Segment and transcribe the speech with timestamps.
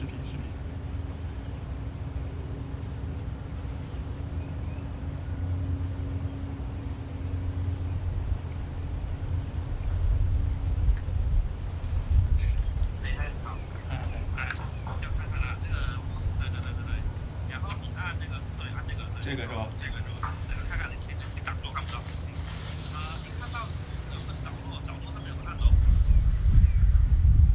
[0.00, 0.40] 视频视频。
[19.20, 19.68] 这个是吧？
[19.78, 20.32] 这个是吧？
[20.48, 22.00] 这个看看你前面你挡住看不到。
[22.00, 23.60] 呃，你看到
[24.14, 25.66] 有个角落，角落上面有个按钮，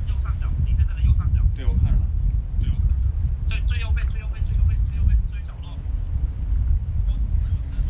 [0.08, 1.42] 右上角，你现在的右上角。
[1.56, 2.06] 对，我看着了。
[2.62, 3.04] 对，我看着了。
[3.50, 5.76] 最最右边，最右边，最右边，最右边，最角落。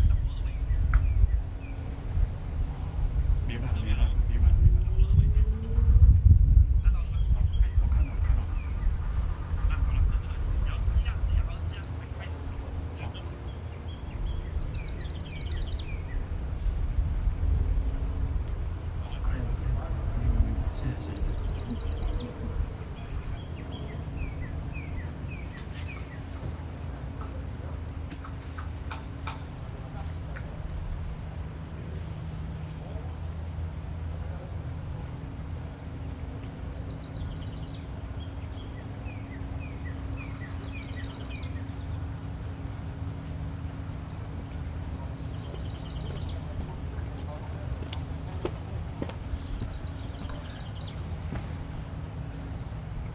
[0.08, 0.65] 角落的位置。
[3.46, 4.89] 明白了，明白了，明白了，明白了。
[4.98, 5.38] 角落的位置。
[6.82, 7.38] 看到了吗？
[7.82, 8.50] 我看到了，看到了。
[9.70, 12.58] 那好了，对对对，然后这样子，然后这样才开始走。
[12.98, 13.13] 好。
[19.24, 19.82] 可以了，可以了，
[20.76, 21.26] 谢谢，谢谢。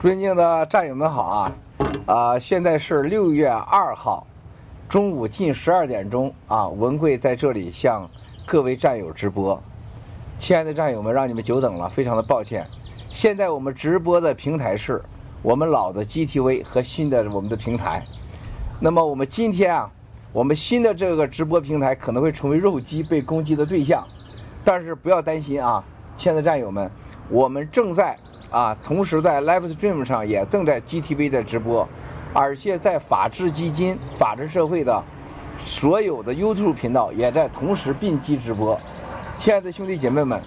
[0.01, 1.53] 尊敬的战友们好啊！
[2.07, 4.27] 啊、现在是六月二号
[4.89, 8.09] 中午近十二点钟啊，文贵在这里向
[8.47, 9.63] 各位战友直播。
[10.39, 12.67] 亲爱的战友们，让你们久等了，非常的抱歉。
[13.11, 15.05] 现在我们直播的平台是
[15.43, 18.03] 我们老的 GTV 和新的我们的平台。
[18.81, 19.91] 那么我们今天啊，
[20.33, 24.03] 我们新的这个直播平台可能会成为肉鸡被攻击的对象，
[24.65, 25.85] 但是不要担心啊，
[26.17, 26.91] 亲爱的战友们，
[27.29, 28.17] 我们正在
[28.51, 31.89] 啊，同时在 Live Stream 上也正在 GTV 的直播，
[32.33, 35.03] 而且在法治基金、法治社会的
[35.65, 38.79] 所有的 YouTube 频道也在同时并机直播。
[39.39, 40.43] 亲爱的兄弟姐妹们，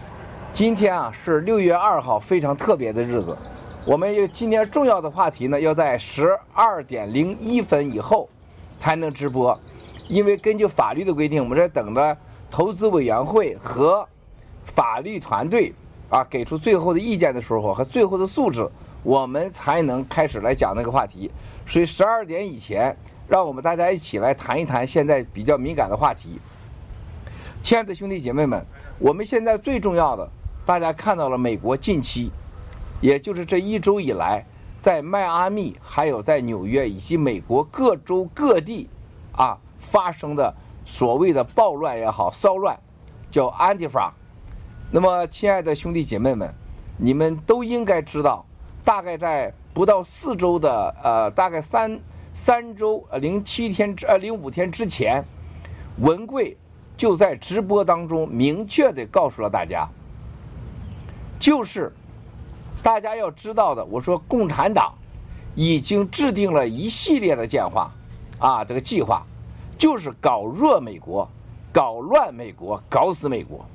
[0.52, 3.38] 今天啊是六月二号，非常特别的日子。
[3.86, 8.30] 我们有今天重要的话题呢，要在十二点零一分以后
[8.78, 9.58] 才能直播，
[10.10, 12.18] 因为根据法律的规定，我们在等着
[12.52, 14.06] 投资委员会和
[14.66, 15.74] 法律团队
[16.14, 18.70] 啊给出最后的意见的时候和最后的素质，
[19.02, 21.32] 我们才能开始来讲那个话题。
[21.66, 22.96] 所以十二点以前，
[23.28, 26.40] 让我们大家一起来谈一谈现在比较敏感的话题。
[27.64, 28.64] 亲爱的兄弟姐妹们，
[29.00, 30.30] 我们现在最重要的，
[30.68, 32.32] 大家看到了美国近期，
[33.02, 34.46] 也就是这一周以来，
[34.80, 38.88] 在迈阿密、还有在纽约以及美国各州各地，
[39.32, 40.54] 啊发生的
[40.86, 42.78] 所谓的暴乱也好、骚乱，
[43.32, 44.14] 叫安迪法。
[44.96, 46.54] 那么，亲爱的兄弟姐妹们，
[46.98, 48.46] 你们都应该知道，
[48.86, 52.00] 大概在不到四周的呃，大概三
[52.36, 55.26] 三周呃零七天之呃零五天之前，
[55.98, 56.56] 文贵
[56.96, 59.90] 就在直播当中明确的告诉了大家，
[61.40, 61.92] 就是
[62.84, 64.94] 大家要知道的，我说共产党
[65.56, 67.92] 已经制定了一系列的计划，
[68.38, 69.26] 啊，这个计划
[69.76, 71.28] 就是搞弱美国，
[71.72, 73.66] 搞乱美国，搞死美国。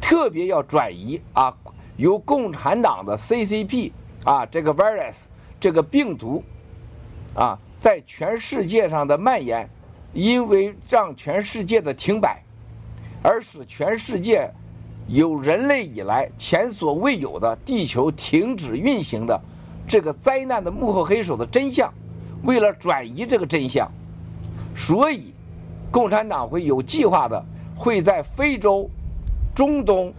[0.00, 1.54] 特别要转移啊，
[1.96, 3.92] 由共产党的 CCP
[4.24, 5.24] 啊这个 virus
[5.60, 6.42] 这个病毒
[7.34, 9.68] 啊，在全世界上的蔓延，
[10.12, 12.42] 因为让全世界的停摆，
[13.22, 14.50] 而使全世界
[15.06, 19.40] 有人类以来前所未有的地球停止运行的
[19.86, 21.92] 这个灾难的幕后黑手的真相。
[22.42, 23.86] 为了转移这个真相，
[24.74, 25.34] 所以
[25.90, 27.44] 共产党会有计划的
[27.76, 28.90] 会在非洲。
[29.54, 30.12] 中东、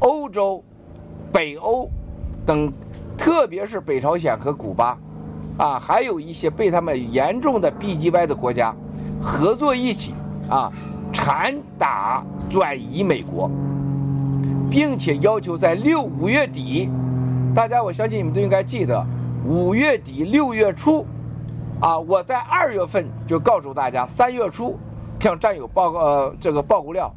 [0.00, 0.62] 欧洲、
[1.32, 1.88] 北欧
[2.44, 2.72] 等，
[3.16, 4.98] 特别是北朝鲜和古巴，
[5.56, 8.74] 啊，还有一些被他们严重的 BGY 的国家
[9.20, 10.12] 合作一起
[10.50, 10.70] 啊，
[11.12, 13.50] 缠打转移美国，
[14.68, 16.90] 并且要求在六五月底，
[17.54, 19.02] 大家我相信你们都应该记得，
[19.46, 21.06] 五月底六月初，
[21.80, 24.76] 啊，我在二月份就告诉大家，三月初
[25.20, 27.10] 向战友报告、呃、这个报过料。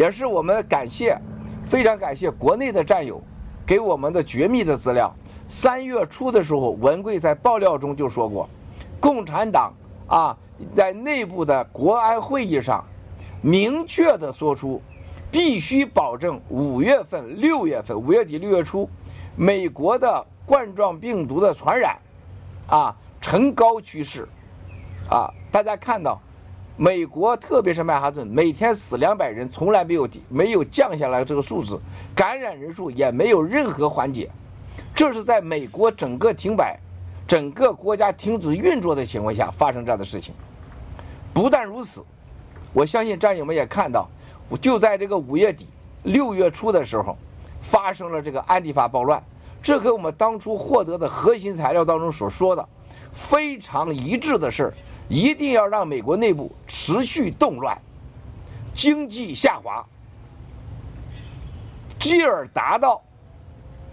[0.00, 1.14] 也是我们感谢，
[1.62, 3.22] 非常感谢国内的战友
[3.66, 5.14] 给我们的绝密的资料。
[5.46, 8.48] 三月初的时候，文贵在爆料中就说过，
[8.98, 9.74] 共产党
[10.06, 10.34] 啊
[10.74, 12.82] 在内部的国安会议上
[13.42, 14.80] 明确的说出，
[15.30, 18.88] 必须保证五月份、六月份、五月底、六月初，
[19.36, 21.98] 美国的冠状病毒的传染
[22.68, 24.26] 啊呈高趋势
[25.10, 26.18] 啊，大家看到。
[26.82, 31.78] 美国特别是曼哈顿，每天死两百人，从来没有没有降下来这个数字，
[32.14, 34.30] 感染人数也没有任何缓解。
[34.94, 36.80] 这是在美国整个停摆、
[37.28, 40.32] 整个国家停止运作的情况下发生这样的事情。
[41.34, 42.02] 不但如此，
[42.72, 44.08] 我相信战友们也看到，
[44.58, 45.66] 就在这个五月底、
[46.04, 47.14] 六月初的时候，
[47.60, 49.22] 发生了这个安迪法暴乱。
[49.60, 52.66] 这和我们当初获得的核心材料当中所说的
[53.12, 54.72] 非常一致的是，
[55.10, 57.76] 一定要让美国内部持续动乱，
[58.72, 59.84] 经济下滑，
[61.98, 63.02] 继而达到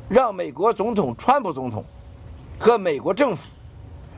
[0.08, 1.84] 让美国总统川普总统
[2.60, 3.50] 和美国政府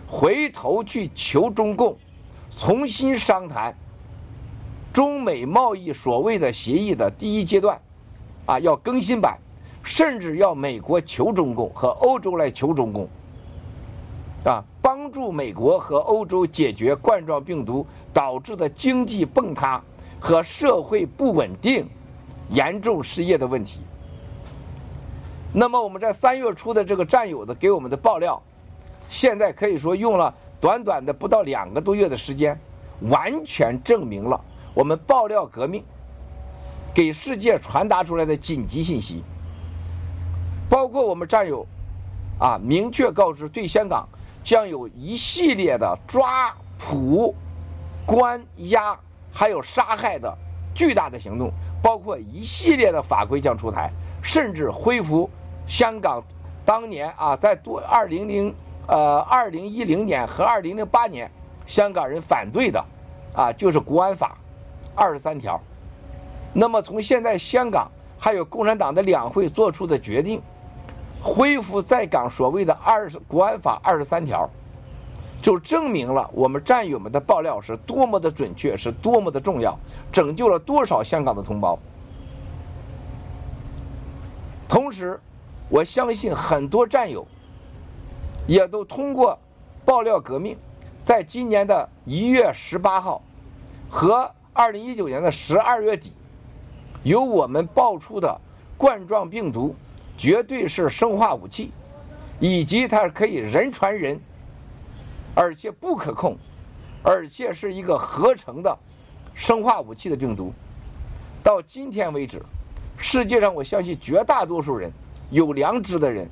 [0.05, 1.97] 回头去求中共
[2.49, 3.73] 重新商谈
[4.91, 7.79] 中美贸易所谓的协议的第一阶段，
[8.45, 9.39] 啊，要更新版。
[9.81, 13.07] 甚至要美国求中共和欧洲来求中共，
[14.45, 19.81] 啊，帮助美国和欧洲解决冠状病毒导致的经济崩塌
[20.19, 21.87] 和社会不稳定、
[22.49, 23.81] 严重失业的问题。
[25.51, 28.41] 那么我们在三月初的这个战友的给我们的爆料，
[29.09, 32.57] 现在可以说用了短短的不到两个多月的时间，
[33.09, 34.39] 完全证明了
[34.73, 35.83] 我们爆料革命
[36.93, 39.23] 给世界传达出来的紧急信息。
[40.69, 41.65] 包括我们战友，
[42.39, 44.07] 啊，明确告知对香港
[44.43, 47.35] 将有一系列的抓捕、
[48.05, 48.97] 关押，
[49.31, 50.35] 还有杀害的
[50.73, 55.29] 巨大的行动，包括一系列的法规将出台，甚至恢复
[55.67, 56.23] 香港
[56.65, 58.53] 当年啊，在多二零零
[58.87, 61.29] 呃二零一零年和二零零八年
[61.65, 62.83] 香港人反对的
[63.33, 64.37] 啊，就是国安法
[64.95, 65.59] 二十三条。
[66.53, 70.41] 那么从现在香港还有共产党的两会做出的决定。
[71.21, 74.49] 恢复在港所谓的二十国安法二十三条，
[75.41, 79.77] 就证明了我们战友们的爆料是多么的准确，是多么的重要，
[80.11, 81.77] 拯救了多少香港的同胞。
[84.67, 85.19] 同时，
[85.67, 87.27] 我相信很多战友
[88.47, 89.37] 也都通过
[89.83, 90.57] 爆料革命，
[90.97, 93.21] 在今年的一月十八号
[93.89, 96.13] 和二零一九年的十二月底，
[97.03, 98.39] 由我们爆出的
[98.77, 99.75] 冠状病毒。
[100.19, 101.71] 绝对是生化武器，
[102.41, 104.19] 以及它可以人传人，
[105.33, 106.37] 而且不可控，
[107.01, 108.77] 而且是一个合成的
[109.33, 110.51] 生化武器的病毒。
[111.41, 112.41] 到今天为止，
[112.97, 114.91] 世界上我相信绝大多数人
[115.29, 116.29] 有良知的人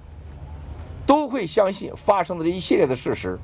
[1.05, 3.39] 都会相信发生的这一系列的事实，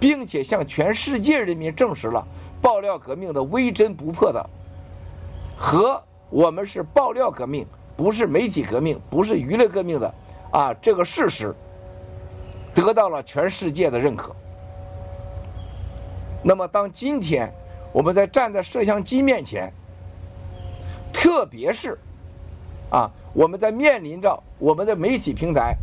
[0.00, 2.26] 并且向全世界人民证实了
[2.60, 4.44] 爆料革命的微真不破的
[5.56, 7.64] 和我们是爆料革命。
[7.96, 10.14] 不是媒体革命，不是娱乐革命的，
[10.52, 11.54] 啊，这个事实
[12.74, 14.34] 得到了全世界的认可。
[16.42, 17.50] 那么，当今天
[17.92, 19.72] 我们在站在摄像机面前，
[21.12, 21.98] 特别是
[22.90, 25.74] 啊，我们在面临着我们的媒体平台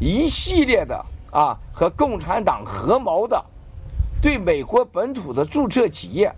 [0.00, 3.44] 一系列的啊和共产党合谋的
[4.22, 6.34] 对美国本土的注册企业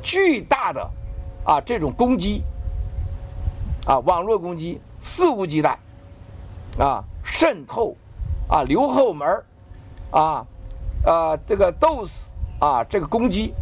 [0.00, 0.90] 巨大的
[1.44, 2.42] 啊这种攻击。
[3.90, 5.74] 啊，网络攻击肆无忌惮，
[6.78, 7.96] 啊，渗透，
[8.46, 9.44] 啊，留后门
[10.12, 10.46] 啊，
[11.04, 12.28] 啊，这个 DOS
[12.60, 13.52] 啊，这个攻击，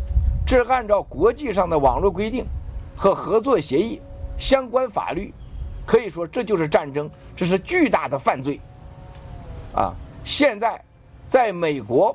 [0.47, 2.45] 这按照国际上的网络规定
[2.95, 4.03] 和合作协议
[4.37, 5.33] 相关法律，
[5.87, 8.61] 可以说这就是战争，这是巨大的犯罪，
[9.75, 10.79] 啊，现在
[11.27, 12.15] 在美国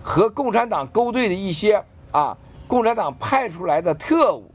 [0.00, 4.48] 和共产党勾兑的一些啊，共产党派出来的特务、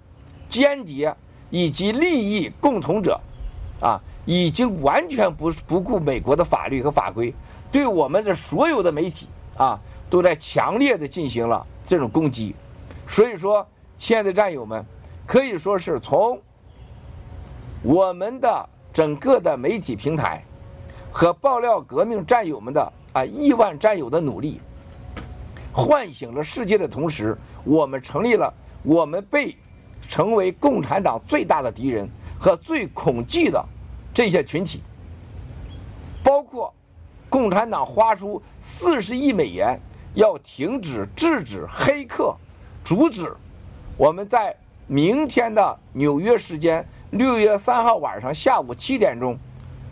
[0.48, 1.14] 间谍。
[1.52, 3.20] 以及利益共同者，
[3.82, 7.32] 啊，已经完全不不顾美国的法律和法规，
[7.70, 12.56] 对我们的所有的媒体啊，都在强烈的进行了这种攻击。
[13.06, 14.84] 所以说，亲爱的战友们，
[15.28, 16.40] 可以说是从
[17.84, 20.42] 我们的整个的媒体平台
[21.12, 24.62] 和爆料革命战友们的啊亿万战友的努力，
[25.74, 29.54] 唤醒了世界的同时，我们成立了我们被。
[30.12, 32.06] 成为共产党最大的敌人
[32.38, 33.66] 和最恐惧的
[34.14, 34.82] 这些群体，
[36.22, 36.74] 包括
[37.30, 39.80] 共产党花出四十亿美元
[40.14, 42.36] 要停止、制止黑客，
[42.84, 43.34] 阻止
[43.96, 44.54] 我们在
[44.86, 49.38] 明天的纽约时间六月三号晚上下午七点钟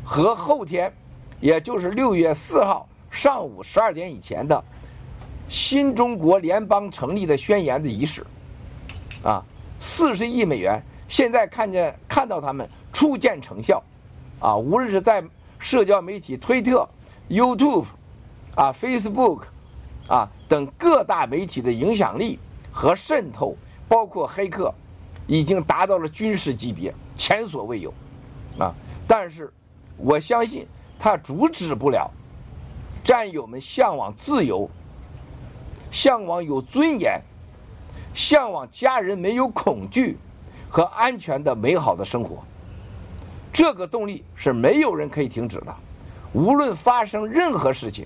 [0.04, 0.92] 和后天，
[1.40, 4.62] 也就是六月四号上午十二点以前的
[5.48, 8.26] 新中国联邦成立的宣言的仪式，
[9.24, 9.42] 啊。
[9.80, 13.82] 四十亿美元，现在看见看到他们初见成效，
[14.40, 15.24] 啊，无论是在
[15.58, 16.88] 社交媒体推特、
[17.30, 17.86] YouTube，
[18.56, 19.44] 啊，Facebook，
[20.08, 22.38] 啊等各大媒体的影响力
[22.72, 23.56] 和渗透，
[23.88, 24.74] 包括黑客，
[25.28, 27.94] 已经达到了军事级别，前所未有，
[28.58, 28.74] 啊，
[29.08, 29.52] 但是
[29.96, 32.12] 我相信它阻止不了
[33.04, 34.70] 战友们向往自由，
[35.90, 37.22] 向往有尊严，
[38.20, 40.18] 向往家人没有恐惧
[40.70, 42.44] 和安全的美好的生活。
[43.54, 45.74] 这个动力是没有人可以停止的，
[46.34, 48.06] 无论发生任何事情，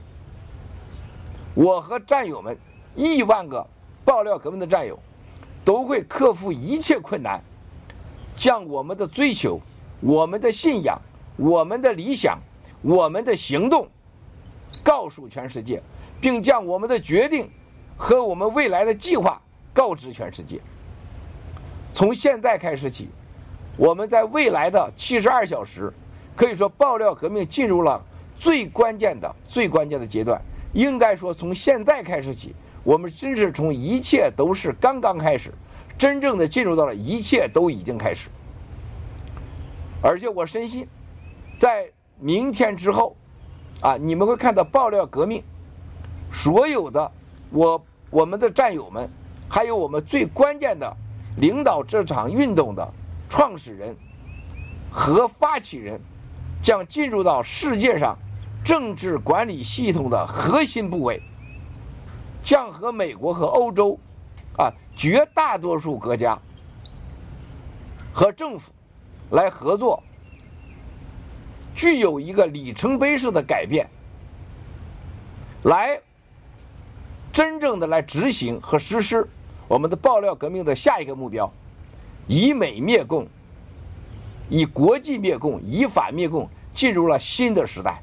[1.56, 2.56] 我和战友们
[2.94, 3.66] 亿万个
[4.06, 5.00] 爆料革命的战友
[5.66, 7.42] 都会克服一切困难，
[8.36, 9.60] 将我们的追求、
[10.00, 10.96] 我们的信仰、
[11.38, 12.38] 我们的理想、
[12.84, 13.90] 我们的行动
[14.84, 15.82] 告诉全世界，
[16.22, 17.50] 并将我们的决定
[17.98, 19.42] 和我们未来的计划
[19.74, 20.62] 告知全世界。
[21.92, 23.10] 从现在开始起。
[23.76, 25.92] 我们在未来的七十二小时，
[26.36, 28.00] 可以说爆料革命进入了
[28.38, 30.40] 最关键的、最关键的阶段。
[30.74, 35.52] 应该说，从现在开始起，我们真是从一切都是刚刚开始，
[35.98, 38.30] 真正的进入到了一切都已经开始。
[40.04, 40.88] 而且我深信，
[41.58, 43.16] 在明天之后，
[43.82, 45.44] 啊，你们会看到爆料革命
[46.32, 47.12] 所有的
[47.50, 49.10] 我我们的战友们，
[49.54, 50.92] 还有我们最关键的
[51.38, 52.94] 领导这场运动的。
[53.30, 53.96] 创始人
[54.90, 56.02] 和发起人
[56.60, 58.18] 将进入到世界上
[58.66, 61.22] 政治管理系统的核心部位，
[62.42, 63.96] 将和美国和欧洲
[64.58, 66.36] 啊绝大多数国家
[68.12, 68.72] 和政府
[69.30, 70.02] 来合作，
[71.76, 73.88] 具有一个里程碑式的改变，
[75.64, 76.00] 来
[77.32, 79.28] 真正的来执行和实施
[79.68, 81.52] 我们的爆料革命的下一个目标。
[82.28, 83.28] 以美灭共，
[84.50, 88.02] 以国际灭共，以法灭共，进入了新的时代。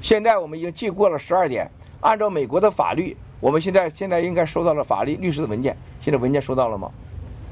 [0.00, 5.74] 现在我们已经记过了十二点，按照美国的法律，我们现在现在应该收到了法律律师的文件。
[6.00, 6.90] 现在文件收到了吗？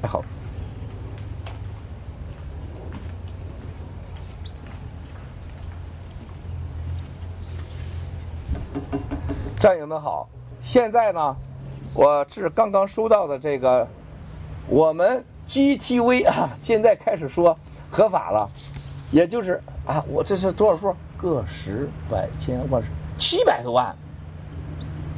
[0.01, 0.23] 还好。
[9.59, 10.27] 战友们好，
[10.61, 11.35] 现在呢，
[11.93, 13.87] 我是刚刚收到的这个，
[14.67, 15.23] 我们。
[15.45, 17.55] GTV 啊，现在开始说
[17.91, 18.49] 合法了，
[19.11, 20.95] 也就是啊，我这是多少数？
[21.17, 22.81] 个十百千万
[23.19, 23.93] 七百多万，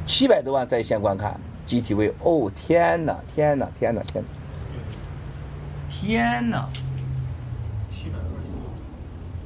[0.04, 2.12] 七百多万在线观看 GTV。
[2.24, 4.28] 哦天哪，天哪，天哪，天哪，
[5.88, 6.68] 天哪！
[7.92, 8.58] 七百二十六。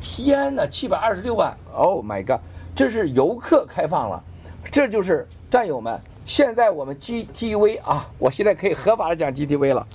[0.00, 2.40] 天哪，七百二十六万！Oh my god，
[2.74, 4.24] 这是游客开放了，
[4.72, 6.00] 这就是战友们。
[6.24, 9.86] 现在我们 GTV 啊，我现在可以合法的讲 GTV 了。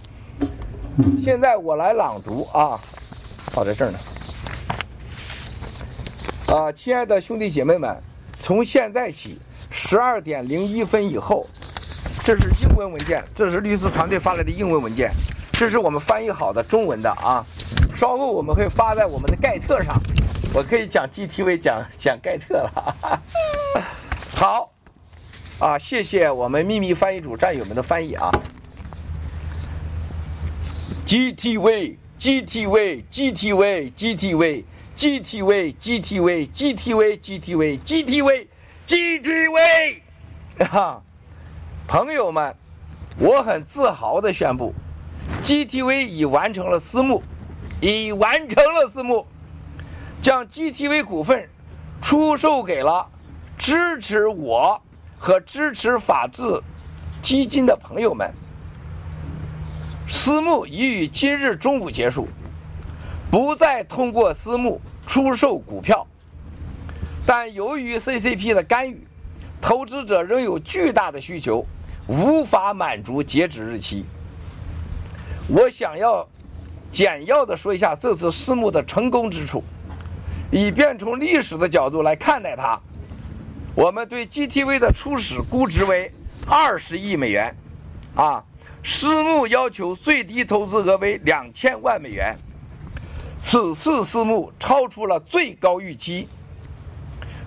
[1.20, 2.80] 现在我来朗读啊，
[3.48, 4.00] 放在这儿呢。
[6.48, 7.96] 啊，亲爱的兄弟姐妹们，
[8.40, 9.40] 从现在起，
[9.72, 11.48] 十二点零一分以后，
[12.24, 15.12] 这是英文文件，这是律师团队发来的英文文件，
[15.54, 17.46] 这是我们翻译好的中文的啊。
[17.96, 19.96] 稍后我们会发在我们的盖特上，
[20.54, 22.96] 我可以讲 GTV 讲讲盖特了。
[24.36, 24.70] 好，
[25.66, 28.30] 啊，谢谢我们秘密翻译组战友们的翻译啊。
[31.08, 34.64] GTV GTV GTV GTV
[34.96, 38.48] GTV GTV GTV GTV GTV
[38.86, 40.02] GTV，
[40.70, 41.02] 哈，
[41.88, 42.56] 朋友们，
[43.18, 44.72] 我很自豪的宣布
[45.42, 47.24] ，GTV 已完成了私募，
[47.82, 49.26] 已完成了私募，
[50.22, 51.50] 将 GTV 股份
[52.04, 53.10] 出售给了
[53.58, 54.80] 支持我
[55.26, 56.62] 和支持法治
[57.24, 58.32] 基金的朋友们。
[60.08, 62.28] 私募已于今日中午结束，
[63.32, 66.06] 不再通过私募出售股票，
[67.26, 69.04] 但由于 CCP 的干预，
[69.60, 71.66] 投资者仍有巨大的需求，
[72.06, 74.06] 无法满足截止日期。
[75.48, 76.24] 我想要
[76.92, 79.64] 简要的说一下这次私募的成功之处，
[80.52, 82.80] 以便从历史的角度来看待它。
[83.76, 86.10] 我们对 GTV 的初始估值为
[86.48, 87.54] 二十亿美元，
[88.16, 88.44] 啊。
[88.88, 92.38] 私募要求最低投资额为两千万美元，
[93.40, 96.28] 此次私募超出了最高预期，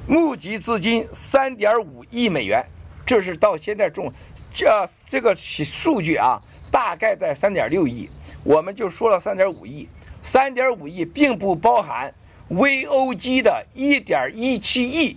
[0.08, 2.66] 募集资金三点五亿美元，
[3.06, 4.12] 这是到现在中，
[4.52, 4.68] 这
[5.06, 8.10] 这个数据啊，大概在三点六亿，
[8.42, 9.88] 我们就说了三点五亿，
[10.20, 12.12] 三点五亿并不包含
[12.50, 15.16] VOG 的一点一七亿，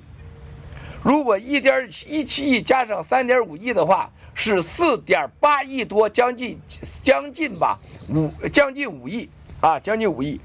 [1.04, 4.10] 如果一点一七亿加上三点五亿的话。
[4.34, 6.58] 是四点八亿多，将近
[7.04, 7.78] 将近吧，
[8.08, 9.30] 五将近五亿
[9.60, 10.40] 啊，将近五亿。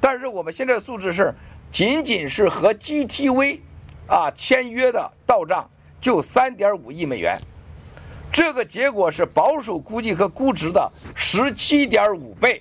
[0.00, 1.32] 但是我们现在数字是，
[1.70, 3.60] 仅仅是和 GTV
[4.08, 7.38] 啊签约的到账就三点五亿美元，
[8.32, 12.60] 这个结果是保守估计和估值的十七点五倍。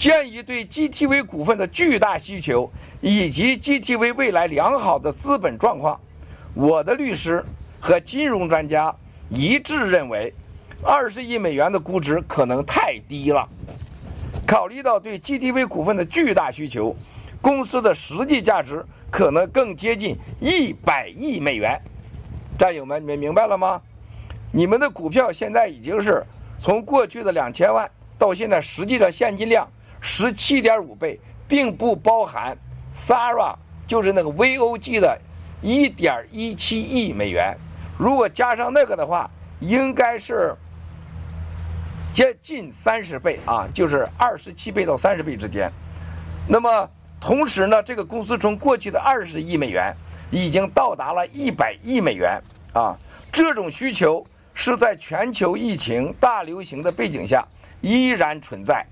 [0.00, 2.72] 鉴于对 GTV 股份的巨大需求
[3.02, 6.00] 以及 GTV 未来良好的资本状况，
[6.54, 7.44] 我的律师
[7.78, 8.96] 和金融专家
[9.28, 10.32] 一致认为，
[10.82, 13.46] 二十亿美元的估值可能太低了。
[14.46, 16.96] 考虑到对 GTV 股份的巨大需求，
[17.42, 21.78] 公司的实际价值可能更接近一百亿美元。
[22.58, 23.82] 战友们，你们明白了吗？
[24.50, 26.24] 你们的股票现在已经是
[26.58, 29.68] 从过去的两千万到现在实际的现金量
[30.00, 32.56] 十七点五倍，并不包含
[32.94, 33.54] Sara
[33.86, 35.20] 就是那个 VOG 的
[35.60, 37.56] 一点一七亿美元。
[37.98, 39.30] 如果加上那个的话，
[39.60, 40.54] 应该是。
[42.12, 45.70] 接近三十倍啊，就是二十七倍到三十倍之间。
[46.48, 46.90] 那么
[47.20, 49.94] 同时呢，这个公司从过去的二十亿美元，
[50.28, 52.42] 已经到达了一百亿美元
[52.72, 52.98] 啊。
[53.30, 57.46] 这种需求是在全球疫情大流行的背景下
[57.80, 58.84] 依然存在，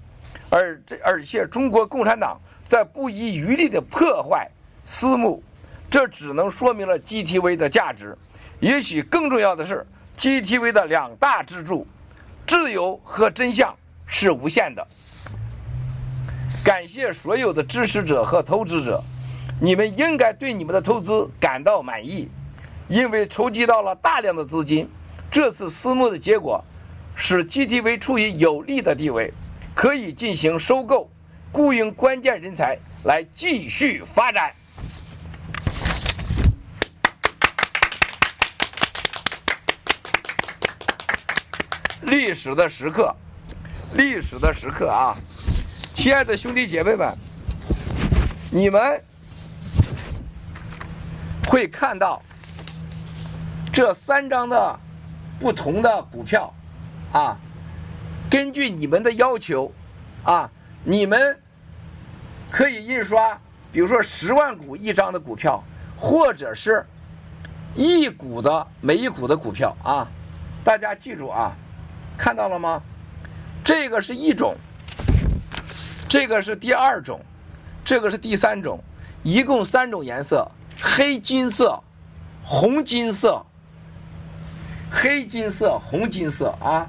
[0.50, 4.48] 而这而且中国共产党在不遗余力的破坏
[4.84, 5.42] 私募，
[5.90, 8.16] 这只能说明了 GTV 的价值。
[8.60, 9.86] 也许更重要的是
[10.18, 11.86] ，GTV 的两大支柱。
[12.46, 13.76] 自由和真相
[14.06, 14.86] 是无限的。
[16.64, 19.04] 感谢所有的支持者和投资者，
[19.60, 22.26] 你们应该对你们的投资感到满意，
[22.88, 24.88] 因为筹集到了大量的资金。
[25.30, 26.64] 这次私募的结果
[27.14, 29.30] 使 GTV 处于有利的地位，
[29.78, 31.08] 可以进行收购，
[31.52, 34.52] 雇佣关键人才来继续发展。
[42.00, 43.14] 历史的时刻，
[43.94, 45.14] 历史的时刻啊！
[45.94, 47.16] 亲爱的兄弟姐妹们，
[48.50, 49.00] 你们
[51.46, 52.20] 会看到
[53.72, 54.80] 这三张的
[55.38, 56.52] 不同的股票
[57.12, 57.38] 啊。
[58.30, 59.72] 根据你们的要求
[60.22, 60.50] 啊，
[60.84, 61.38] 你们
[62.50, 63.34] 可以印刷，
[63.72, 65.62] 比如说十万股一张的股票，
[65.96, 66.84] 或者是
[67.74, 70.06] 一股的每一股的股票啊。
[70.64, 71.56] 大家记住啊！
[72.18, 72.82] 看到了吗？
[73.64, 74.54] 这个是一种，
[76.08, 77.20] 这个是第二种，
[77.84, 78.78] 这个是第三种，
[79.22, 80.46] 一共三种颜色：
[80.82, 81.82] 黑金色、
[82.44, 83.42] 红金色、
[84.90, 86.86] 黑金色、红金色啊。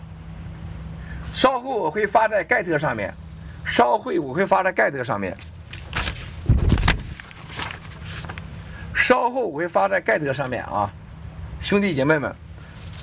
[1.34, 3.14] 稍后我会发在盖特上面，
[3.66, 5.36] 稍后我会发在盖特上面，
[8.94, 10.92] 稍后我会发在盖特上面啊，
[11.62, 12.34] 兄弟姐妹们，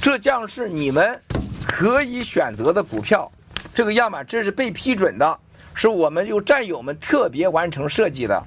[0.01, 1.21] 这将是你们。
[1.69, 3.31] 可以选择的股票，
[3.75, 5.39] 这个样板这是被批准的，
[5.75, 8.43] 是我们由战友们特别完成设计的。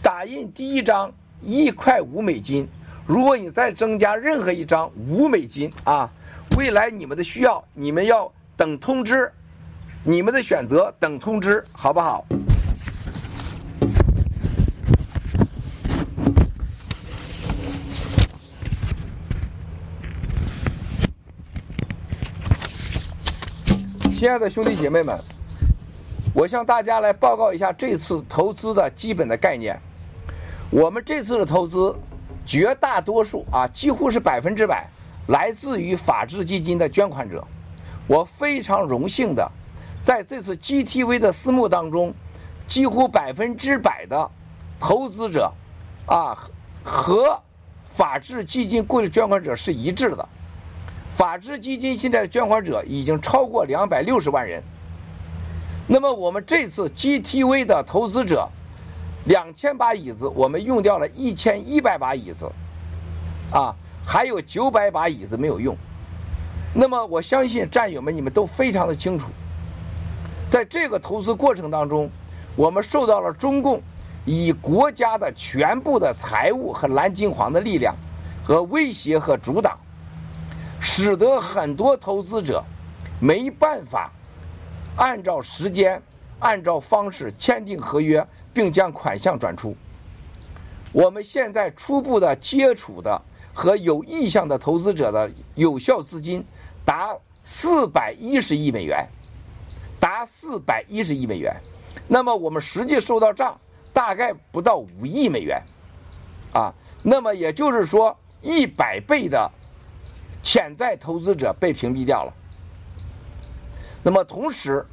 [0.00, 2.66] 打印第一张一块五美金，
[3.04, 6.08] 如果你再增加任何一张五美金啊，
[6.56, 9.30] 未来你们的需要你们要等通知，
[10.02, 12.24] 你们的选择等通知，好不好？
[24.10, 25.14] 亲爱的兄弟姐妹们，
[26.32, 29.78] 我向大家来报告一下这次投资的基本的概念。
[30.70, 31.94] 我们这次的投资，
[32.46, 34.88] 绝大多数啊，几乎是百分之百，
[35.26, 37.46] 来自于法治基金的捐款者。
[38.06, 39.50] 我非常荣幸的，
[40.02, 42.14] 在这次 GTV 的私募当中，
[42.66, 44.30] 几乎百分之百的
[44.78, 45.52] 投资者
[46.06, 46.36] 啊
[46.84, 47.40] 和
[47.88, 50.28] 法治基金过的捐款者是一致的。
[51.12, 54.62] 法治基金现在的捐款者已经超过两百六十万人。
[55.88, 58.48] 那么我们这次 GTV 的投资者，
[59.24, 62.50] 两千把椅子，我们用掉了一千一百把椅子，
[63.50, 65.76] 啊，还有九百把椅子没有用。
[66.78, 69.30] 那么我相信战友们你们都非常的清楚，
[70.50, 72.10] 在这个投资过程当中，
[72.54, 73.80] 我们受到了中共
[74.26, 77.96] 以国家的全部的财务和蓝金黄的力量
[78.44, 79.78] 和威胁和阻挡。
[80.78, 82.62] 使得很多投资者
[83.18, 84.12] 没办法
[84.96, 86.00] 按照时间、
[86.40, 89.74] 按照方式签订合约，并将款项转出。
[90.92, 93.20] 我们现在初步的接触的
[93.54, 96.44] 和有意向的投资者的有效资金
[96.86, 99.06] 达四百一十亿美元，
[100.00, 101.54] 达四百一十亿美元。
[102.08, 103.60] 那么我们实际收到账
[103.92, 105.60] 大概不到五亿美元，
[106.54, 106.72] 啊，
[107.02, 109.50] 那么也就是说一百倍的。
[110.42, 112.32] 潜在投资者被屏蔽掉了。
[114.04, 114.86] 那么同时，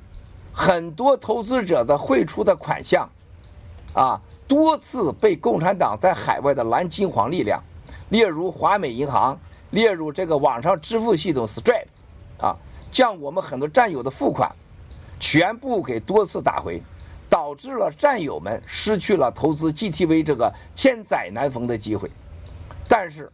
[0.51, 3.07] 很多投资者的汇出的款项，
[3.93, 7.61] 啊，多次被共产党在海外的蓝金黄力量，
[8.09, 9.39] 例如华美银行，
[9.73, 11.85] 列入这个网上支付系统 Stripe，
[12.39, 12.55] 啊，
[12.89, 14.49] 将我们很多战友的付款
[15.19, 16.81] 全部给多次打回。
[17.29, 22.07] 导致了战友们失去了投资 GTV 这个千载难逢的机会。
[22.87, 23.27] 但是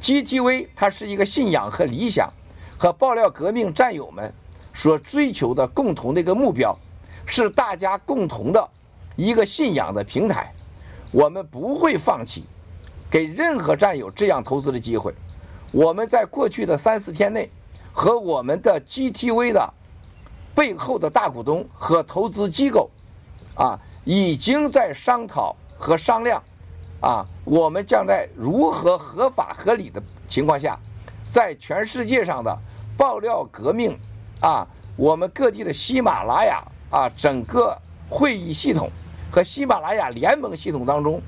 [0.00, 2.32] ，GTV 它是一个信仰和理想，
[2.78, 4.32] 和爆料革命战友们
[4.72, 6.78] 所追求的共同的一个目标，
[7.26, 8.68] 是大家共同的
[9.16, 10.54] 一个信仰的平台。
[11.10, 12.44] 我们不会放弃
[13.10, 15.12] 给任何战友这样投资的机会。
[15.76, 17.50] 我们在过去的三四天内，
[17.92, 19.74] 和我们的 GTV 的
[20.54, 22.88] 背后的大股东和投资机构，
[23.54, 26.42] 啊，已经在商讨和商量，
[27.02, 30.80] 啊，我们将在如何合法合理的情况下，
[31.22, 32.58] 在全世界上的
[32.96, 33.98] 爆料革命，
[34.40, 34.66] 啊，
[34.96, 37.76] 我们各地的喜马拉雅啊，整个
[38.08, 38.90] 会议系统
[39.30, 41.20] 和喜马拉雅联盟系统当中，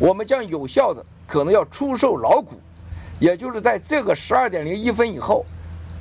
[0.00, 2.60] 我们将有效的可能要出售老股。
[3.20, 5.44] 也就是在这个十二点零一分以后，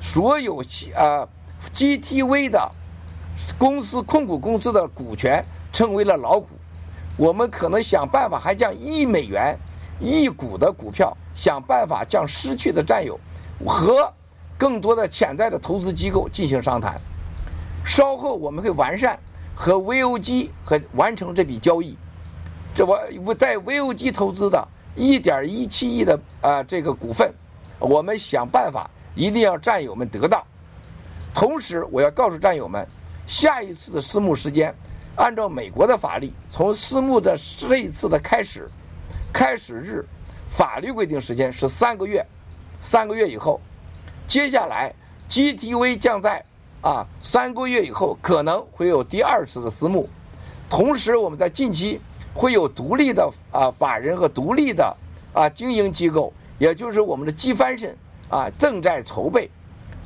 [0.01, 0.63] 所有
[0.95, 1.28] 啊
[1.74, 2.72] GTV 的
[3.57, 5.43] 公司控股公司的股权
[5.74, 6.47] 成为了老股，
[7.17, 9.53] 我们可能想办法还将一美元
[9.99, 13.20] 一股的股票，想办法将失去的战友
[13.65, 14.09] 和
[14.57, 16.99] 更多的潜在的投资机构进行商谈。
[17.84, 19.20] 稍后我们会完善
[19.53, 21.97] 和 VOG 和完成这笔交易。
[22.74, 24.65] 这我我在 VOG 投资的。
[24.96, 27.34] 一点一七亿的啊，这个股份，
[27.80, 30.46] 我们想办法一定要战友们得到。
[31.34, 32.86] 同时，我要告诉战友们，
[33.26, 34.74] 下一次的私募时间，
[35.16, 38.70] 按照美国的法律，从私募的这一次的开始，
[39.32, 40.06] 开始日，
[40.50, 42.26] 法律规定时间是三个月，
[42.82, 43.62] 三个月以后，
[44.28, 44.94] 接下来
[45.30, 46.44] GTV 将在
[46.82, 50.10] 啊三个月以后可能会有第二次的私募。
[50.68, 52.02] 同时，我们在近期。
[52.34, 54.95] 会有独立的啊法人和独立的
[55.34, 57.95] 啊经营机构，也就是我们的机翻身
[58.30, 59.49] 啊正在筹备，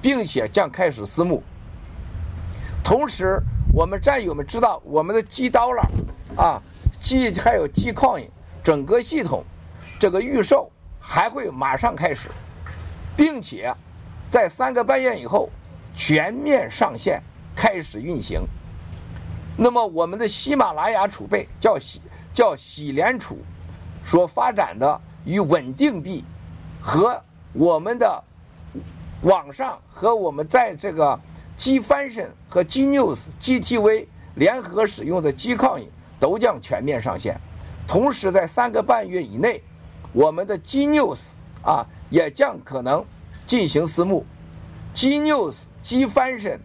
[0.02, 1.44] 并且将开始私募。
[2.84, 3.40] 同时，
[3.74, 5.82] 我们战友们知道，我们的机刀了
[6.36, 6.62] 啊，
[7.00, 8.20] 机还有机矿
[8.64, 9.44] 整个系统
[10.00, 12.30] 这个预售还会马上开始，
[13.16, 13.74] 并且
[14.30, 15.50] 在三个半月以后
[15.96, 17.22] 全面上线
[17.56, 18.42] 开始运行。
[19.56, 22.02] 那么，我们的喜马拉雅储备叫喜。
[22.34, 23.38] 叫喜联储
[24.04, 26.24] 所发展的与稳定币
[26.82, 27.22] 和
[27.54, 28.24] 我们的
[29.22, 31.20] 网上和我们在这个
[31.56, 35.86] G Fashion 和 G News GTV 联合使用的 G Coin
[36.20, 37.40] 都将全面上线。
[37.88, 39.62] 同时，在三个半月以内，
[40.12, 41.20] 我们的 G News
[41.62, 43.06] 啊也将可能
[43.46, 44.26] 进行私募。
[44.94, 46.60] G News、G Fashion、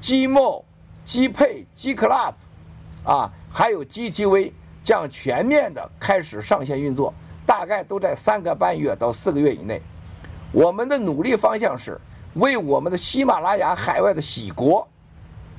[0.00, 0.64] G Mo、
[1.04, 2.34] G Pay、G Club
[3.04, 4.52] 啊，还有 GTV。
[4.84, 7.12] 将全面的开始上线运作，
[7.46, 9.80] 大概都在三个半月到四个月以内。
[10.52, 11.98] 我们的努力方向是
[12.34, 14.86] 为我们的喜马拉雅海外的喜国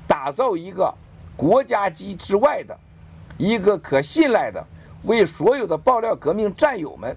[0.08, 0.94] 打造一个
[1.36, 2.78] 国家级之外的
[3.38, 4.64] 一个可信赖的，
[5.04, 7.14] 为所有的爆料革命战友们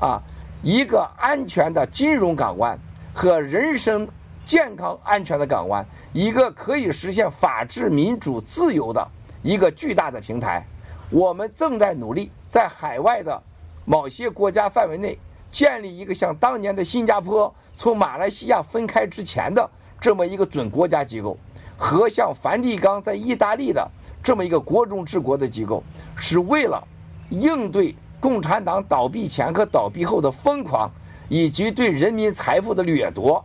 [0.00, 0.22] 啊
[0.62, 2.78] 一个安全的金融港湾
[3.12, 4.08] 和人身
[4.44, 9.06] 健康安全的港湾，一个可以实现法治、民主、自由的
[9.42, 10.64] 一个巨大的平台。
[11.10, 13.42] 我们正在努力在海外的
[13.86, 15.18] 某些国家范围内
[15.50, 21.36] 建立一个像当年的新加坡从马来西亚分开之前的这么一个准国家机构，
[21.78, 23.90] 和像梵蒂冈在意大利的
[24.22, 25.82] 这么一个国中治国的机构，
[26.14, 26.86] 是为了
[27.30, 30.90] 应对共产党倒闭前和倒闭后的疯狂
[31.30, 33.42] 以及对人民财富的掠夺。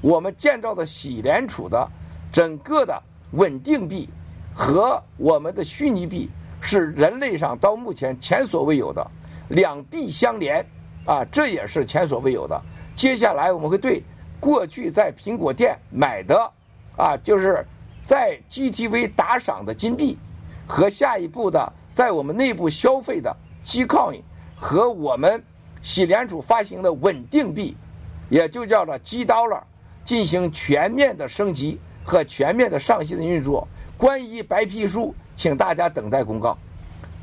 [0.00, 1.86] 我们建造的喜联储的
[2.32, 3.02] 整个的
[3.32, 4.08] 稳定币
[4.54, 6.30] 和我们的虚拟币。
[6.66, 9.06] 是人类上到目前前所未有的
[9.48, 10.64] 两臂相连
[11.04, 12.60] 啊，这也是前所未有的。
[12.94, 14.02] 接下来我们会对
[14.40, 16.50] 过去在苹果店买的
[16.96, 17.66] 啊，就是
[18.02, 20.16] 在 GTV 打赏的金币
[20.66, 24.22] 和下一步的在我们内部消费的 Gcoin
[24.56, 25.42] 和我们
[25.82, 27.76] 喜联储发行的稳定币，
[28.30, 29.60] 也就叫做 G Dollar，
[30.02, 33.68] 进行全面的升级和全面的上新的运作。
[33.98, 35.14] 关于白皮书。
[35.34, 36.56] 请大家等待公告，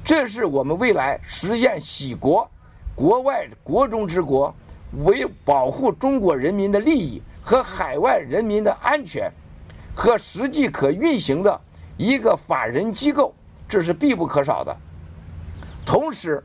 [0.04, 2.50] 这是我们未来实现喜国、
[2.94, 4.54] 国外国中之国，
[5.04, 9.32] 为保护中国人民的利益和海外人民的安全
[9.96, 11.62] 和实际可运行的
[11.98, 13.34] 一个法人机构，
[13.68, 14.76] 这是必不可少的。
[15.86, 16.44] 同时，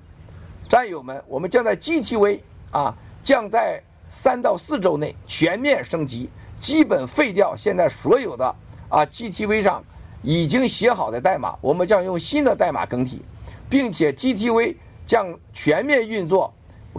[0.68, 2.40] 战友们，我们将在 GTV
[2.70, 8.54] 啊，将在三到四周内全面升级，基本废掉现在所有的
[8.88, 9.84] 啊 GTV 上。
[10.27, 13.22] 已经写好的代码，我们将用新的代码更替，
[13.70, 14.74] 并且 GTV
[15.07, 16.53] 将全面运作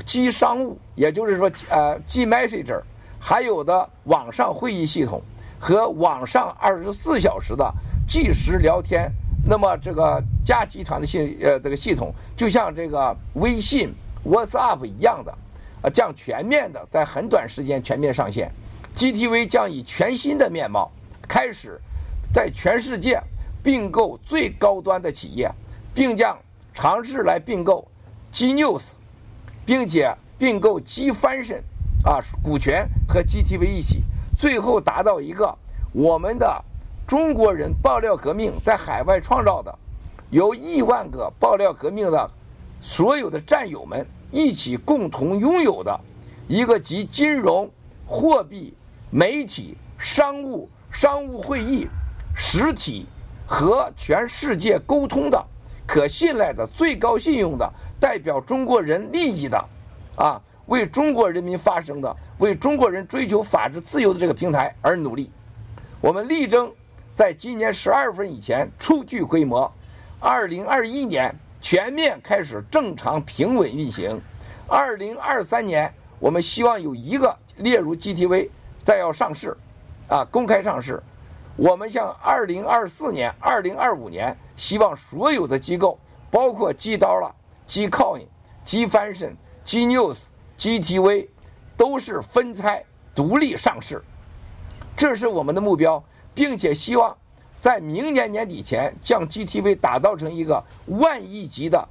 [0.05, 2.81] G 商务，也就是说，呃，G Messenger，
[3.19, 5.21] 还有的网上会议系统
[5.59, 7.69] 和网上二十四小时的
[8.07, 9.11] 即时聊天
[9.45, 13.93] 那么这个加集团的系呃这个系统，就像这个微信、
[14.25, 15.37] WhatsApp 一样的，
[15.81, 18.49] 啊，将全面的在很短时间全面上线。
[18.95, 20.89] GTV 将以全新的面貌
[21.27, 21.77] 开始
[22.37, 23.19] 在全世界
[23.63, 25.51] 并购最高端的企业，
[25.91, 26.37] 并将
[26.71, 27.87] 尝试来并购
[28.31, 28.89] G News，
[29.65, 31.61] 并且并购 G Fashion
[32.05, 34.03] 啊股权和 GTV 一起，
[34.37, 35.51] 最后达到一个
[35.91, 36.63] 我们的
[37.07, 39.75] 中国人爆料革命在海外创造的，
[40.29, 42.29] 由亿万个爆料革命的
[42.79, 45.99] 所有的战友们一起共同拥有的
[46.47, 47.67] 一个集金融、
[48.05, 48.75] 货币。
[49.09, 51.87] 媒体、商务、商务会议、
[52.39, 53.07] 实体
[53.47, 55.43] 和全世界沟通的、
[55.87, 57.67] 可信赖的、最高信用的、
[57.99, 59.57] 代表中国人利益的，
[60.15, 65.31] 啊，为中国人民发声的、为中国人追求法治自由的这个平台而努力。
[65.99, 66.71] 我们力争
[67.11, 69.69] 在今年十二月份以前初具规模，
[70.19, 74.21] 二零二一年全面开始正常平稳运行，
[74.67, 78.49] 二零二三年我们希望有一个列入 GTV。
[78.83, 79.57] 再要上市，
[80.07, 81.03] 啊，公开上市。
[81.57, 85.97] 我们向二零二四年、二零二五年，希望所有的机构，
[86.29, 87.33] 包括 G 刀了、
[87.65, 88.27] G Coin、
[88.63, 89.33] G Fashion、
[89.63, 90.17] G News、
[90.55, 91.27] GTV，
[91.75, 92.85] 都是分拆
[93.15, 94.03] 独立上市。
[94.95, 96.03] 这是我们的目标，
[96.35, 97.17] 并且希望
[97.55, 101.87] 在明年年底前，将 GTV 打造成一个万亿级的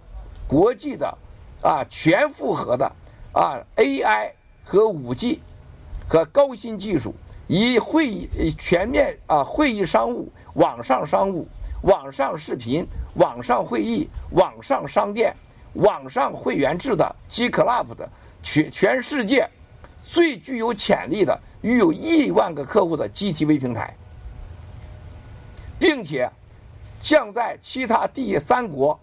[0.47, 1.19] 国际的
[1.61, 2.93] 啊全复合的
[3.33, 4.31] 啊 AI
[4.65, 5.41] 和五 G。
[6.09, 7.13] 和高新技术，
[7.49, 8.29] 以会议
[8.59, 11.47] 全面啊会议商务、网上商务、
[11.83, 15.35] 网上视频、网上会议、网上商店、
[15.75, 18.09] 网上会员制的 G Club 的
[18.43, 19.49] 全全世界
[20.05, 23.95] 最具有潜力的、拥有亿万个客户的 GTV 平台，
[25.79, 26.29] 并且
[27.01, 28.99] 将在其他第三国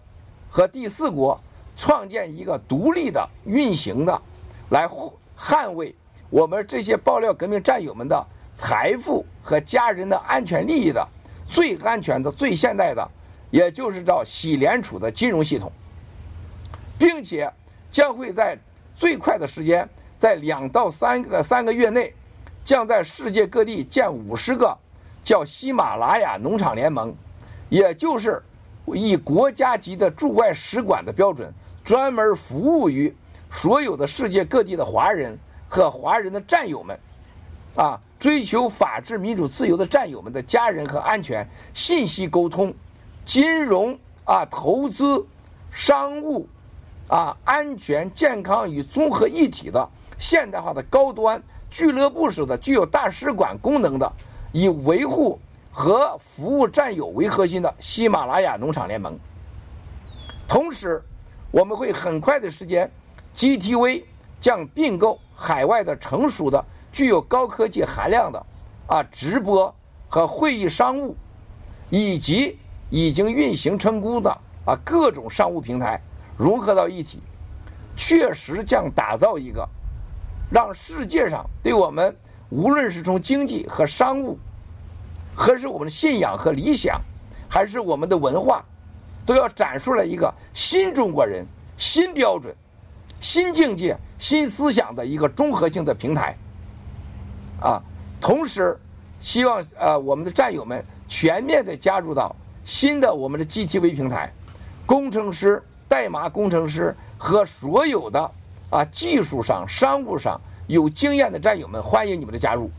[0.50, 1.40] 和第四国
[1.76, 4.20] 创建一个独立的运行的，
[4.68, 4.86] 来
[5.34, 5.94] 捍卫。
[6.30, 11.06] 我们这些爆料革命战友们的财富和家人的安全利益的
[11.48, 13.06] 最安全的、最现代的，
[13.50, 15.70] 也就是叫洗联储的金融系统，
[16.96, 17.52] 并且
[17.90, 18.56] 将会在
[18.94, 19.86] 最快的时间，
[20.16, 22.14] 在两到三个三个月内，
[22.64, 24.76] 将在世界各地建五十个
[25.22, 27.14] 叫喜马拉雅农场联盟，
[27.68, 28.40] 也就是
[28.86, 31.52] 以国家级的驻外使馆的标准，
[31.84, 33.14] 专门服务于
[33.50, 35.36] 所有的世界各地的华人。
[35.66, 36.96] 和华人的战友们，
[37.76, 42.72] 啊，追求法治、民主、自由的战友们的家人和安全、信息沟通、
[43.24, 45.26] 金融啊、投资、
[45.70, 46.48] 商务
[47.08, 54.12] 啊、安全、健康与综合一体的现代化的高端俱乐部式的、具有大使馆功能的、
[54.52, 55.38] 以维护
[55.72, 59.18] 和服务战友为核心的喜马拉雅农场联盟。
[60.46, 61.02] 同时，
[61.50, 62.90] 我们会很快的时间
[63.36, 64.04] ，GTV。
[64.40, 66.62] 将并购海外的成熟的、
[66.94, 68.46] 具有高科技含量的
[68.86, 69.74] 啊直播
[70.08, 71.16] 和会议商务，
[71.90, 72.56] 以及
[72.88, 74.30] 已经运行成功的
[74.64, 76.00] 啊各种商务平台
[76.38, 77.18] 融合到一起，
[77.96, 79.68] 确实将打造一个
[80.48, 82.16] 让世界上对我们
[82.48, 84.38] 无论是从经济和商务，
[85.34, 87.00] 还是我们的信仰和理想，
[87.48, 88.64] 还是我们的文化，
[89.26, 91.44] 都要展出来一个新中国人、
[91.76, 92.54] 新标准。
[93.20, 96.36] 新境界、新思想的一个综合性的平台，
[97.60, 97.82] 啊，
[98.20, 98.78] 同时
[99.20, 102.34] 希望呃我们的战友们全面的加入到
[102.64, 104.32] 新的我们的 GTV 平台，
[104.86, 108.30] 工程师、代码工程师和所有的
[108.70, 112.70] 啊技术上、商务上有经验的战友们，欢迎你们的加入。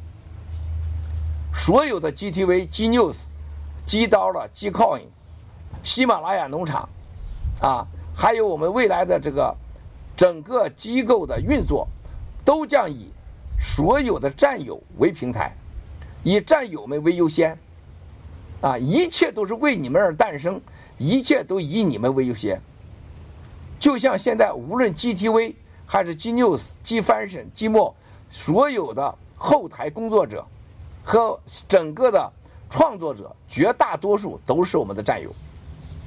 [1.53, 3.17] 所有的 GTV、G News、
[3.86, 5.03] G 刀了、G Coin、
[5.84, 6.89] 喜马拉雅农场，
[7.61, 9.55] 啊，还有我们未来的这个。
[10.17, 11.86] 整个机构的运作
[12.45, 13.11] 都将以
[13.60, 15.56] 所有的战友为平台，
[16.24, 17.58] 以战友们为优先，
[18.62, 20.62] 啊，一切都是为你们而诞生，
[20.97, 22.62] 一切都以你们为优先。
[23.80, 25.53] 就像现在，无论 GTV
[25.86, 27.93] 还是 G News、G Fashion、G Mo，
[28.30, 30.45] 所有的后台工作者
[31.03, 32.32] 和整个的
[32.70, 35.34] 创作者，绝大多数都是我们的战友，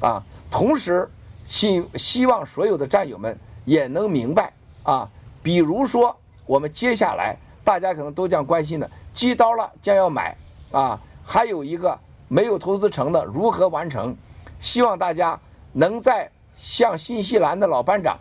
[0.01, 1.09] 啊，同时
[1.45, 3.39] 希希望所有的战友们。
[3.65, 4.51] 也能明白
[4.83, 5.07] 啊，
[5.43, 6.17] 比如说
[6.49, 10.35] 我们接下来大家可能都将关心的，寄刀了将要买
[10.73, 11.97] 啊，还有一个
[12.27, 14.17] 没有投资成的如何完成？
[14.59, 15.39] 希望大家
[15.75, 18.19] 能在像新西兰的老班长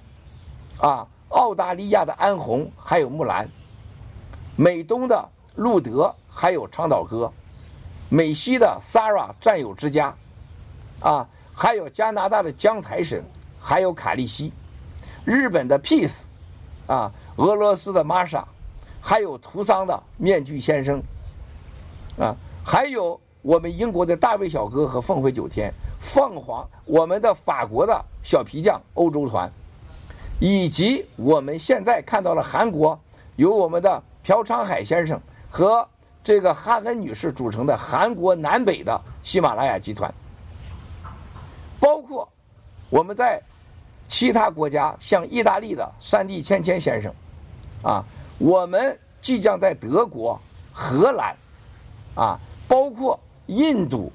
[0.81, 3.49] 啊，澳大利亚的安红，还有木兰，
[4.57, 7.31] 美东的路德，还有长岛哥，
[8.09, 10.13] 美西的 Sarah 战友之家，
[10.99, 13.23] 啊，还有加拿大的江财神，
[13.57, 14.51] 还有卡利西，
[15.23, 16.23] 日本的 Peace，
[16.87, 18.47] 啊，俄罗斯的玛莎，
[19.01, 21.01] 还有图桑的面具先生，
[22.17, 22.35] 啊，
[22.65, 29.51] 还有我们英国的大卫小哥和凤飞九天，凤凰，我们的法国的小皮匠欧洲团，
[30.39, 32.97] 以及我们现在看到了韩国
[33.35, 35.19] 有我们的朴昌海先生
[35.49, 35.87] 和
[36.23, 40.13] 这个哈恩女士组成的韩国南北的喜马拉雅集团，
[41.79, 42.27] 包括
[42.89, 43.41] 我们在
[44.07, 47.13] 其他国家，像意大利的山地千千先生，
[47.81, 48.03] 啊，
[48.37, 50.39] 我们即将在德国、
[50.71, 51.35] 荷兰，
[52.15, 54.11] 啊，包括印度，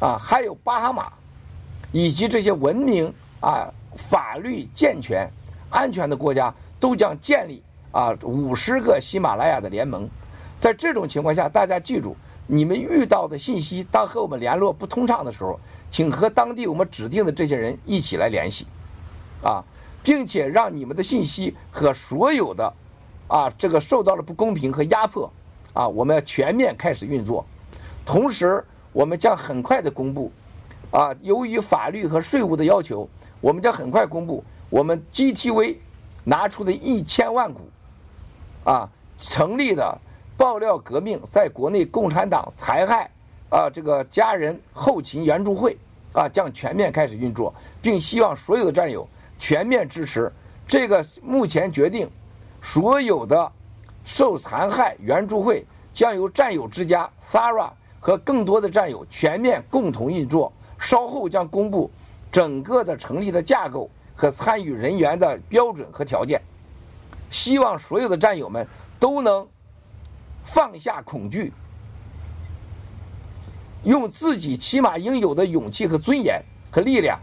[0.00, 1.12] 啊，还有巴哈马，
[1.92, 5.28] 以及这些文明啊、法律健全、
[5.70, 10.08] 安全的国家，都将建立啊五十个喜马拉雅的联盟。
[10.58, 18.66] 在这种情况下，大家记住，你们遇到的信息，当和我们联络不通畅的时候，请和当地我们指定的这些人一起来联系，
[19.44, 19.62] 啊，
[20.02, 22.72] 并且让你们的信息和所有的，
[23.28, 25.30] 啊，这个受到了不公平和压迫，
[25.72, 27.46] 啊，我们要全面开始运作。
[28.04, 30.32] 同时，我们将很快的公布，
[30.90, 33.08] 啊，由于法律和税务的要求，
[33.40, 35.76] 我们将很快公布我们 GTV
[36.24, 37.60] 拿出的一千万股，
[38.64, 38.88] 啊，
[39.18, 39.98] 成立的。
[40.36, 43.08] 爆料革命在国内共产党残害
[43.50, 45.78] 啊，这个家人后勤援助会
[46.12, 49.08] 啊将全面开始运作，并希望所有的战友
[49.44, 50.32] 全面支持
[50.66, 52.10] 这个目前决定，
[52.62, 53.52] 所有的
[54.02, 57.68] 受残害援助会将由战友之家 Sara
[58.00, 61.90] 和更多的战友全面共同运作，稍后将公布
[62.32, 66.40] 整个的成立的架构和参与人员的标准和条件，
[67.28, 68.66] 希望所有的战友们
[68.98, 69.46] 都能。
[70.46, 71.50] 放下恐惧，
[73.82, 77.18] 用自己起码应有的勇气和尊严和力量，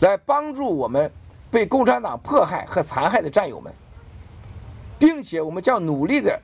[0.00, 1.10] 来帮助我们
[1.50, 3.72] 被共产党迫害和残害的战友们，
[4.98, 6.40] 并且我们将努力的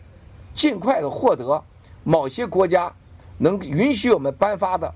[0.55, 1.63] 尽快的获得
[2.05, 2.93] 某些国家
[3.39, 4.95] 能允许我们颁发的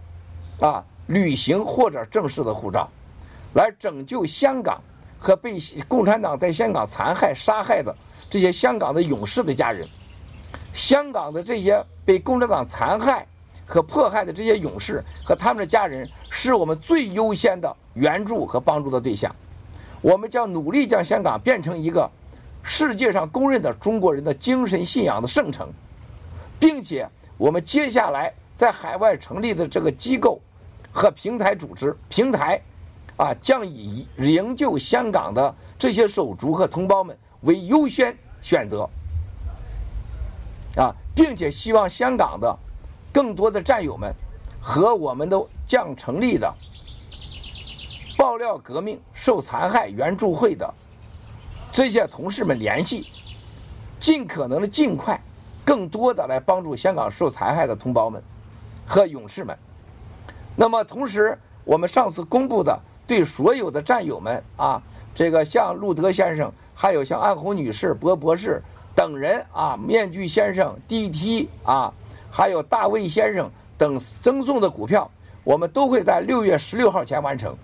[0.61, 2.89] 啊旅行或者正式的护照，
[3.55, 4.81] 来拯救香港
[5.19, 5.59] 和被
[5.89, 7.95] 共产党在香港残害杀害的
[8.29, 9.89] 这些香港的勇士的家人。
[10.73, 13.27] 香港的这些被共产党残害
[13.71, 19.33] 和迫害的这些勇士和他们的家人，是我们最优先的援助和帮助的对象。
[20.03, 22.11] 我们将努力将香港变成一个
[22.65, 25.69] 世界上公认的中国人的精神信仰的圣城，
[26.59, 27.09] 并且
[27.39, 30.41] 我们接下来在海外成立的这个机构
[30.91, 32.61] 和平台组织平台，
[33.19, 38.91] 啊，将以营救香港的这些手足和同胞们为优先选择。
[40.75, 42.59] 啊，并且希望香港的
[43.13, 44.15] 更多的战友们
[44.61, 46.53] 和我们的将成立的
[48.17, 50.73] 爆料革命受残害援助会的
[51.73, 53.07] 这些同事们联系，
[53.99, 55.21] 尽可能的尽快、
[55.65, 58.23] 更多的来帮助香港受残害的同胞们
[58.87, 59.57] 和勇士们。
[60.57, 64.83] 那么，同时我们上次公布的对所有的战友们啊，
[65.15, 68.63] 这个像路德先生，还有像安红女士、博博士。
[68.93, 71.49] 等人啊，面具先生、D.T.
[71.63, 71.95] 啊，
[72.31, 75.11] 还有大卫先生等赠送的股票，
[75.43, 77.57] 我们都会在六月十六号前完成。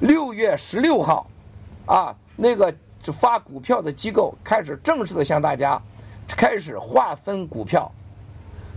[0.00, 1.26] 六月十六号，
[1.86, 2.74] 啊，那个
[3.12, 5.80] 发股票的机构开始正式的向大家
[6.28, 7.90] 开始划分股票。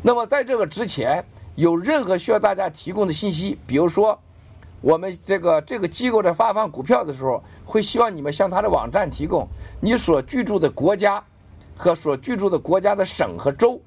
[0.01, 1.24] 那么在这个之前，
[1.55, 4.19] 有任何需要大家提供的信息，比如说
[4.82, 9.47] 我们这个这个机构在发放股票的时候，会希望你们向他的网站提供
[9.80, 11.24] 你所居住的国家。
[11.76, 13.82] 和所居住的国家的省和州，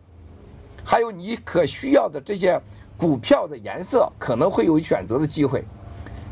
[0.89, 2.61] 还有你可需要的这些
[2.97, 5.65] 股票的颜色，可能会有选择的机会，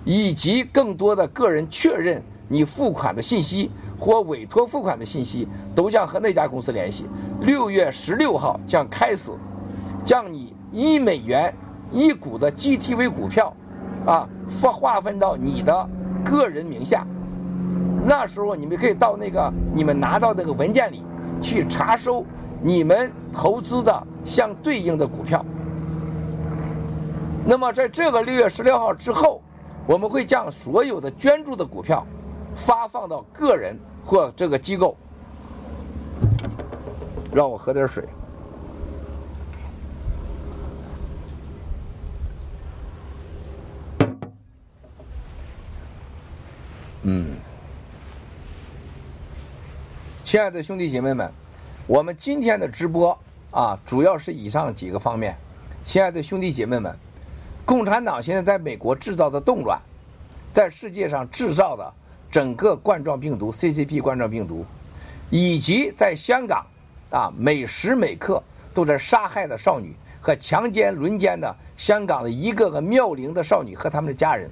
[0.05, 7.05] 以及更多的个人确认你付款的信息或委托付款的信息，都将和那家公司联系。
[7.41, 9.33] 六月十六号将开始，
[10.05, 11.53] 将你一美元
[11.91, 13.53] 一股的 GTV 股票，
[14.07, 14.29] 啊，
[14.63, 15.89] 划划分到你的
[16.25, 17.05] 个人名下。
[18.07, 21.03] 那时候你们可以到那个你们拿到那个文件里。
[21.43, 22.25] 去查收
[22.67, 25.45] 你们投资的相对应的股票。
[27.45, 29.43] 那么，在这个六月十六号之后，
[29.87, 32.07] 我们会将所有的捐助的股票
[32.55, 34.97] 发放到个人或这个机构。
[37.35, 38.03] 让我喝点水。
[47.03, 47.37] 嗯。
[50.25, 51.31] 亲爱的兄弟姐妹们，
[51.87, 53.19] 我们今天的直播
[53.51, 55.37] 啊，主要是以上几个方面。
[55.83, 56.97] 亲爱的兄弟姐妹们，
[57.67, 59.79] 共产党现在在美国制造的动乱，
[60.51, 61.93] 在世界上制造的
[62.31, 64.65] 整个冠状病毒 CCP 冠状病毒，
[65.29, 66.65] 以及在香港
[67.11, 74.51] 啊每时每刻都在杀害的少女和强奸轮奸的香港的一个个妙龄的少女和他们的家人，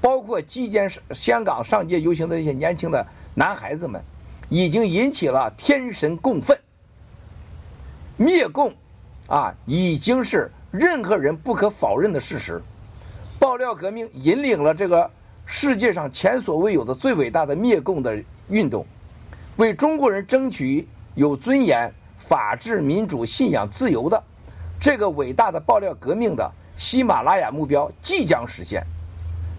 [0.00, 4.02] 包括击奸香港上街游行的这些年轻的男孩子们，
[4.52, 6.54] 已经引起了天神共愤。
[8.18, 8.70] 灭共，
[9.28, 12.60] 啊，已经是任何人不可否认的事实。
[13.38, 15.10] 爆料革命引领了这个
[15.46, 18.84] 世界上前所未有的最伟大的灭共的运动，
[19.56, 24.22] 为中国人争取有尊严、法治、民主、信仰、自由的
[24.78, 28.84] 这个伟大的爆料革命的喜马拉雅目标即将实现。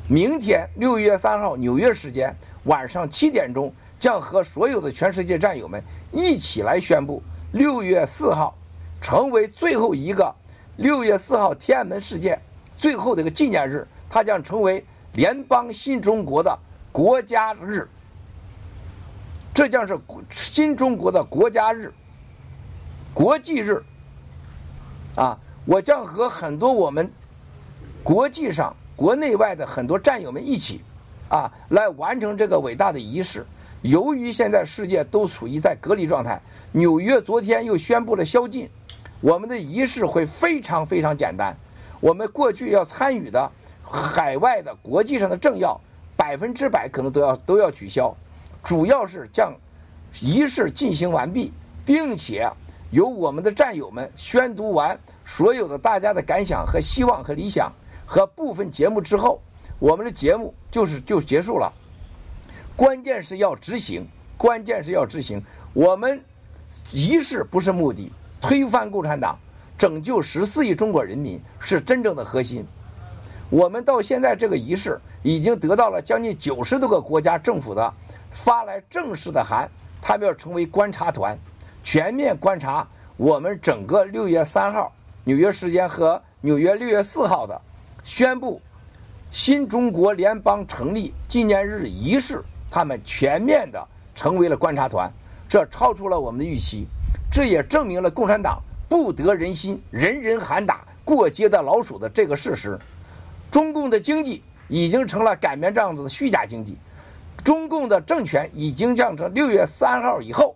[0.07, 2.35] 明天六月三号纽约时间
[2.65, 3.73] 晚上七点钟，
[4.03, 5.81] 将和所有的全世界战友们
[6.11, 7.23] 一起来宣布。
[7.53, 8.53] 六月四号，
[8.99, 10.35] 成为最后一个
[10.75, 12.37] 六月四号天安门事件
[12.75, 16.59] 最后的一个纪念日，它将成为联邦新中国的
[16.91, 17.87] 国家日。
[19.53, 19.97] 这将是
[20.31, 21.89] 新中国的国家日、
[23.13, 23.81] 国际日。
[25.15, 27.09] 啊，我将和很多我们
[28.03, 30.81] 国际上、国内外的很多战友们一起，
[31.29, 33.45] 啊，来完成这个伟大的仪式。
[33.83, 38.69] 由于现在世界都处于在隔离状态，纽约昨天又宣布了宵禁，
[39.19, 41.53] 我们的仪式会非常非常简单。
[41.99, 45.77] 我们过去要参与的海外的国际上的政要，
[46.15, 48.15] 百分之百可能都要都要取消，
[48.63, 49.53] 主要是将
[50.21, 51.51] 仪式进行完毕，
[51.85, 52.49] 并且
[52.91, 57.69] 由我们的战友们宣读完所有的大家的感想和希望和理想
[58.05, 59.41] 和部分节目之后，
[59.77, 61.69] 我们的节目就是就结束了。
[62.75, 65.41] 关键是要执行，关键是要执行。
[65.73, 66.19] 我们
[66.91, 68.11] 仪式不是目的，
[68.41, 69.37] 推翻共产党、
[69.77, 72.65] 拯救十四亿中国人民是真正的核心。
[73.51, 77.93] 我们到现在这个仪式已经得到了将近九十多个国家政府的
[78.31, 79.69] 发来正式的函，
[80.01, 81.37] 他们要成为观察团，
[81.83, 84.91] 全面观察我们整个六月三号
[85.25, 87.61] 纽约时间和纽约六月四号的
[88.03, 88.59] 宣布
[89.29, 92.43] 新中国联邦成立纪念日仪式。
[92.73, 95.07] 他们全面的成为了观察团，
[95.47, 96.87] 这超出了我们的预期，
[97.31, 98.59] 这也证明了共产党
[98.89, 102.75] 不得人心、人人喊打、过街的老鼠的这个事实。
[103.51, 106.75] 中共的经济已经成了擀面杖子的虚假经济，
[107.43, 110.55] 中共的政权已经降成六月三号以后，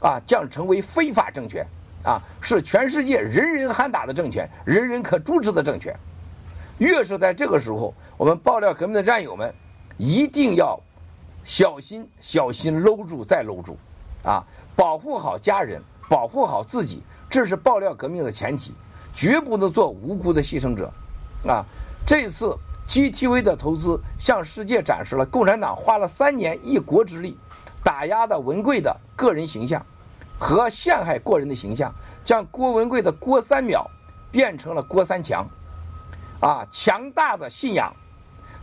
[0.00, 1.66] 啊，将成为非法政权，
[2.02, 5.94] 啊，是全世界人人喊打的政权，人人可诛之的政权。
[6.78, 9.52] 越是在这个时候，我们爆料革命的战友们
[9.98, 10.80] 一定要。
[11.48, 13.74] 小心，小心，搂住再搂住，
[14.22, 14.44] 啊！
[14.76, 18.74] 保护好家人，保护好自己，这是爆料革命的前提，
[19.14, 20.92] 绝不能做无辜的牺牲者，
[21.46, 21.64] 啊！
[22.06, 22.54] 这次
[22.86, 27.38] GTV 的投资向世界展示了共产党花了三年一国之力
[27.82, 29.84] 打压的文贵的个人形象
[30.38, 31.90] 和陷害过人的形象，
[32.26, 33.90] 将郭文贵的郭三秒
[34.30, 35.48] 变成了郭三强，
[36.40, 36.68] 啊！
[36.70, 37.90] 强大的信仰，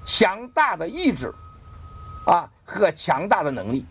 [0.03, 1.33] 强大的意志。
[2.25, 3.85] 啊，和强大的能力，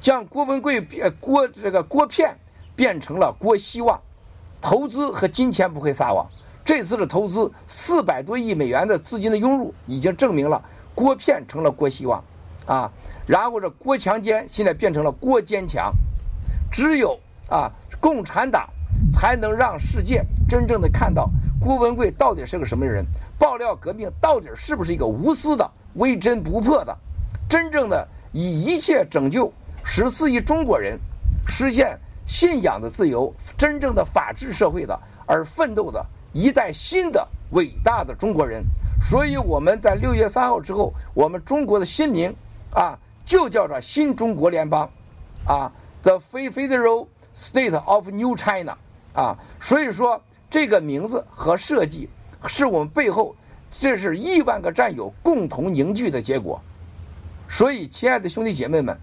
[0.00, 2.34] 将郭文贵变郭这个郭片
[2.74, 4.00] 变成了郭希望，
[4.60, 6.26] 投资和金钱不会撒网。
[6.64, 10.62] 这次的投资四百多亿美元的资金的涌入，已经证明了
[10.94, 12.22] 郭片成了郭希望，
[12.66, 12.90] 啊，
[13.26, 15.92] 然后这郭强奸现在变成了郭坚强，
[16.70, 17.18] 只有
[17.48, 17.68] 啊
[17.98, 18.68] 共产党
[19.12, 21.28] 才能让世界真正的看到
[21.60, 23.04] 郭文贵到底是个什么人，
[23.36, 26.96] 爆料革命到底是不是一个无私的、微针不破的。
[27.50, 29.52] 真正的以一切拯救
[29.84, 30.96] 十四亿中国人，
[31.48, 34.96] 实现信仰的自由，真正的法治社会的
[35.26, 36.00] 而奋斗的
[36.32, 38.64] 一代新的伟大的中国人。
[39.02, 42.32] 所以我们在六月三号之后，我们中国的新名
[42.72, 44.88] 啊，就叫做新中国联邦，
[45.44, 45.72] 啊
[46.02, 48.76] ，The Federal State of New China，
[49.12, 52.08] 啊，所以说这个名字和设计
[52.46, 53.34] 是我们背后
[53.68, 56.62] 这是亿万个战友共同凝聚的结果。
[57.52, 58.96] 所以，亲爱的兄弟姐妹们，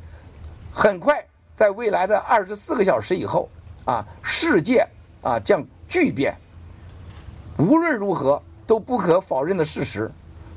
[0.72, 1.22] 很快
[1.54, 3.50] 在未来的二十四个小时以后，
[3.84, 4.88] 啊，世界
[5.22, 6.34] 啊将巨变。
[7.58, 10.10] 无论如何都不可否认的事实，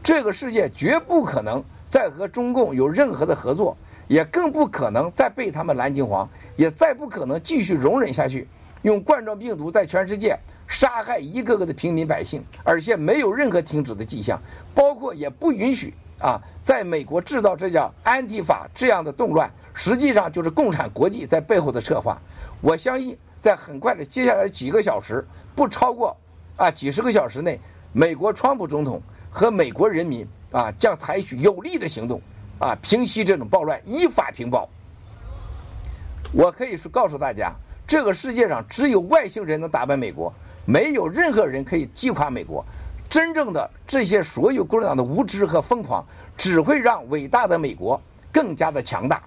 [0.04, 3.76] 这个世界绝不可能再和中共有任何的合作，
[4.06, 6.26] 也更不可能再被他们蓝金黄，
[6.56, 8.46] 也再不可能继续容忍下去，
[8.82, 10.38] 用冠状病毒在全世界
[10.68, 14.40] 杀害一个个的平民百姓，而且没有任何停止的迹象，
[14.72, 15.92] 包括也不允许。
[16.20, 22.20] 啊，在美国制造这叫安迪法这样的动乱，实际上就是共产国际在背后的策划。
[22.60, 26.14] 我相信，在很快的接下来几个小时，不超过
[26.56, 27.58] 啊几十个小时内，
[27.92, 29.00] 美国川普总统
[29.30, 32.20] 和美国人民啊将采取有力的行动
[32.58, 34.68] 啊平息这种暴乱，依法平暴。
[36.32, 37.50] 我可以说告诉大家，
[37.86, 40.30] 这个世界上只有外星人能打败美国，
[40.66, 42.62] 没有任何人可以击垮美国。
[43.10, 46.06] 真正的这些所有共产党的无知和疯狂，
[46.36, 48.00] 只会让伟大的美国
[48.32, 49.20] 更加的强大。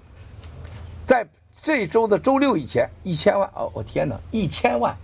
[1.06, 1.28] 在
[1.62, 4.96] 这周的周六以前，一千万哦，我天哪，一千万，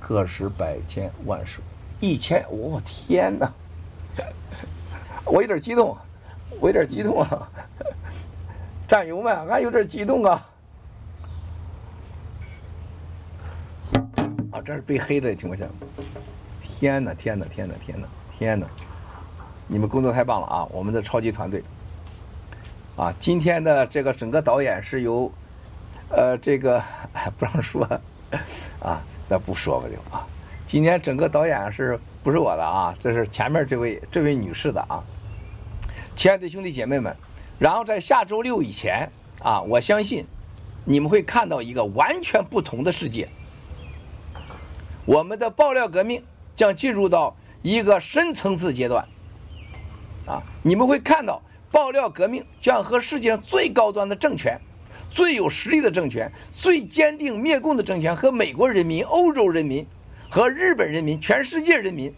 [0.00, 1.60] 个十百千万十，
[2.00, 3.52] 一千，我天哪，
[5.26, 5.94] 我有点激动，
[6.60, 7.46] 我有点激动啊！
[8.88, 10.48] 战友们，俺有点激动啊！
[14.50, 15.66] 啊，这是被黑的情况下。
[16.80, 18.66] 天哪，天哪，天哪，天哪，天哪！
[19.68, 20.66] 你们工作太棒了啊！
[20.72, 21.62] 我们的超级团队，
[22.96, 25.30] 啊，今天的这个整个导演是由，
[26.08, 26.82] 呃，这个
[27.38, 27.86] 不让说，
[28.80, 30.26] 啊，那不说吧就啊。
[30.66, 32.96] 今天整个导演是不是我的啊？
[32.98, 35.04] 这是前面这位这位女士的啊。
[36.16, 37.14] 亲爱的兄弟姐妹们，
[37.58, 39.06] 然后在下周六以前
[39.42, 40.24] 啊，我相信
[40.86, 43.28] 你们会看到一个完全不同的世界。
[45.04, 46.24] 我们的爆料革命。
[46.60, 49.08] 将进入到一个深层次阶段，
[50.26, 51.40] 啊，你们会看到
[51.70, 54.60] 爆料革命将和世界上最高端的政权、
[55.10, 59.86] 最有实力的政权、最坚定灭共的政权和美国人民、欧洲人民
[60.28, 62.14] 和日本人民、全世界人民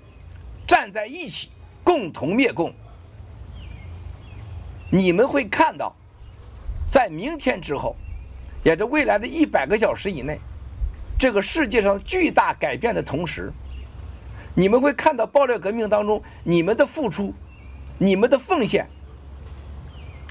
[0.66, 1.48] 站在一起，
[1.84, 2.74] 共同灭共。
[4.90, 5.94] 你们会看到，
[6.84, 7.94] 在明天之后，
[8.64, 10.40] 也就未来的一百个小时以内，
[11.16, 13.52] 这个世界上巨大改变的同时。
[14.54, 17.32] 你们会看到爆料革命当中你们的付出，
[17.98, 18.86] 你们的奉献，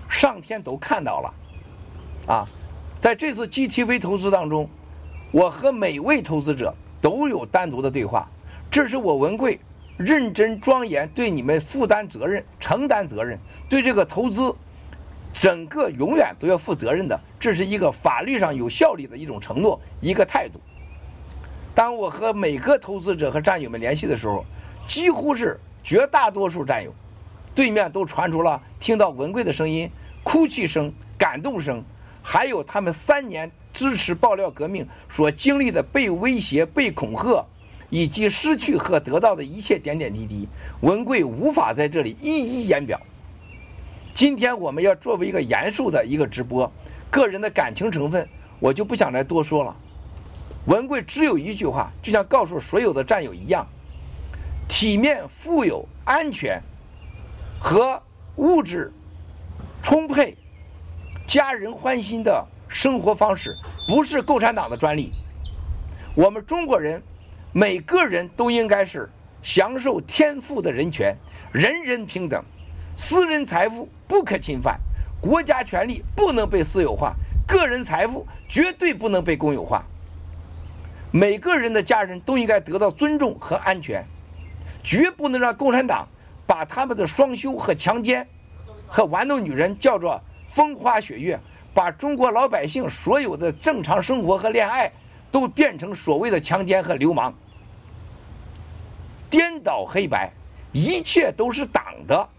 [0.10, 1.34] 上天都看到了，
[2.28, 2.48] 啊，
[3.00, 4.70] 在这次 GTV 投资当中，
[5.32, 8.30] 我和每位投资者都有单独的对话，
[8.70, 9.60] 这是我文贵
[9.98, 14.54] 认真庄严对你们负担责任、承担责任，对这个投资
[15.34, 20.60] 整个永远都要负责任的，这是一个法律上有效力的一种承诺，一个态度。
[21.82, 24.46] 当我和每个投资者和战友们联系的时候，
[24.86, 26.94] 几乎是绝大多数战友，
[27.56, 29.90] 对面都传出了听到文贵的声音、
[30.22, 31.84] 哭泣声、感动声，
[32.22, 37.44] 还有他们三年支持爆料革命所经历的被威胁、被恐吓，
[37.90, 40.48] 以及失去和得到的一切点点滴滴，
[40.82, 43.02] 文贵无法在这里一一言表。
[44.14, 46.72] 今天我们要作为一个严肃的一个直播，
[47.10, 48.30] 个人的感情成分
[48.60, 49.76] 我就不想再多说了。
[50.66, 53.66] 文贵只有一句话，就像告诉所有的战友一样：
[54.70, 56.62] 体面、富有、安全
[57.60, 58.00] 和
[58.36, 58.94] 物质
[59.82, 60.38] 充沛、
[61.26, 63.58] 家人欢心的生活方式，
[63.88, 65.12] 不是共产党的专利。
[66.14, 67.02] 我们中国人
[67.52, 69.10] 每个人都应该是
[69.42, 71.18] 享受天赋的人权，
[71.52, 72.44] 人人平等，
[72.96, 74.80] 私人财富不可侵犯，
[75.20, 77.16] 国家权力不能被私有化，
[77.48, 79.84] 个人财富绝对不能被公有化。
[81.14, 84.06] 每个人的家人都应该得到尊重和安全，
[84.82, 86.08] 绝不能让共产党
[86.48, 88.26] 把他们的双休和强奸
[88.88, 91.38] 和玩弄女人叫做风花雪月，
[91.74, 94.90] 把中国老百姓所有的正常生活和恋爱
[95.30, 97.34] 都变成所谓的强奸和流氓，
[99.30, 100.32] 颠倒黑白，
[100.72, 102.30] 一切都是党的，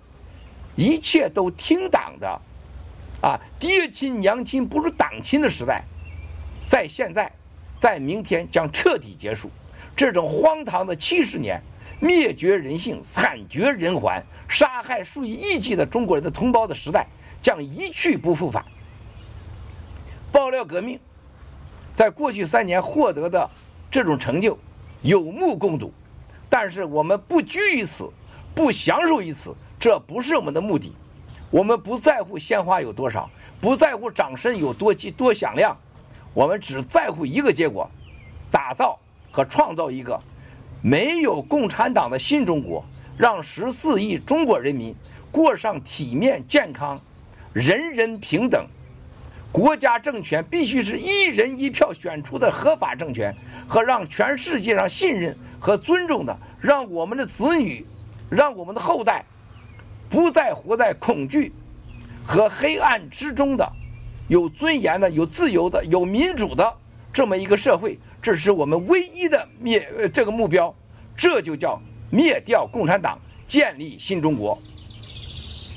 [0.76, 2.40] 一切都听党的，
[3.20, 5.84] 啊，爹亲娘亲不如党亲的时代，
[6.66, 7.30] 在现在。
[7.82, 9.50] 在明天将彻底结束，
[9.96, 11.60] 这种荒唐的七十年，
[11.98, 17.08] 灭绝人性、惨绝人寰、杀害数以亿计的中国人的同胞的时代
[17.40, 18.64] 将一去不复返。
[20.30, 21.00] 爆料革命
[21.90, 23.50] 在过去三年获得的
[23.90, 24.56] 这种成就，
[25.00, 25.92] 有目共睹。
[26.48, 28.08] 但是我们不拘于此，
[28.54, 30.94] 不享受于此，这不是我们的目的。
[31.50, 33.28] 我们不在乎鲜花有多少，
[33.60, 35.76] 不在乎掌声有多激多响亮。
[36.34, 37.90] 我们只在乎一个结果：
[38.50, 38.98] 打造
[39.30, 40.18] 和创造一个
[40.80, 42.84] 没有共产党的新中国，
[43.18, 44.94] 让十四亿中国人民
[45.30, 47.00] 过上体面、健康、
[47.52, 48.66] 人人平等。
[49.52, 53.36] 国家政权必须是一人一票选出的合法政权，
[53.68, 57.86] 和让全世界上信任和尊重的，让我们的子女、
[58.30, 59.26] 让我们的后代
[60.08, 61.52] 不再活在恐惧
[62.26, 63.70] 和黑暗之中的。
[64.28, 66.76] 有尊严的、有自由的、有民主的
[67.12, 70.74] 这么一个社会，这是我们唯一的灭这个目标，
[71.16, 74.58] 这就叫灭掉共产党，建立新中国。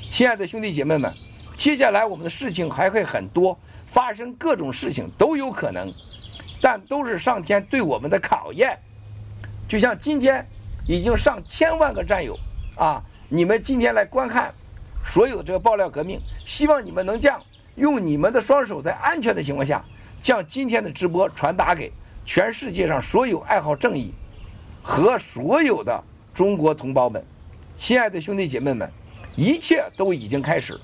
[0.08, 1.12] 亲爱的兄弟姐妹们，
[1.56, 5.92] 接下来我们的事情还会很多，发生各种事情都有可能，
[6.60, 8.78] 但都是上天对我们的考验。
[9.68, 10.46] 就像今天
[10.88, 12.38] 已经上千万个战友
[12.76, 14.54] 啊，你们今天来观看
[15.04, 17.42] 所有这个爆料革命，希望你们能将
[17.76, 19.84] 用你们的双手在安全的情况下，
[20.22, 21.92] 将今天的直播传达给
[22.24, 24.12] 全世界上所有爱好正义
[24.82, 26.02] 和所有的
[26.34, 27.24] 中国同胞们。
[27.76, 28.90] 亲爱的兄弟姐妹们，
[29.36, 30.78] 一切都已经开始。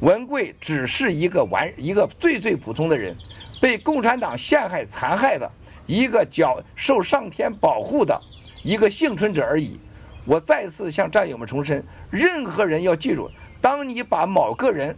[0.00, 3.16] 文贵只是一个完一个最最普通的人，
[3.60, 5.50] 被共产党陷害残害的
[5.86, 8.20] 一个脚受上天保护的
[8.62, 9.78] 一个幸存者而已。
[10.24, 14.96] 我再次向战友们重申：任何人要记住，当你把某个人，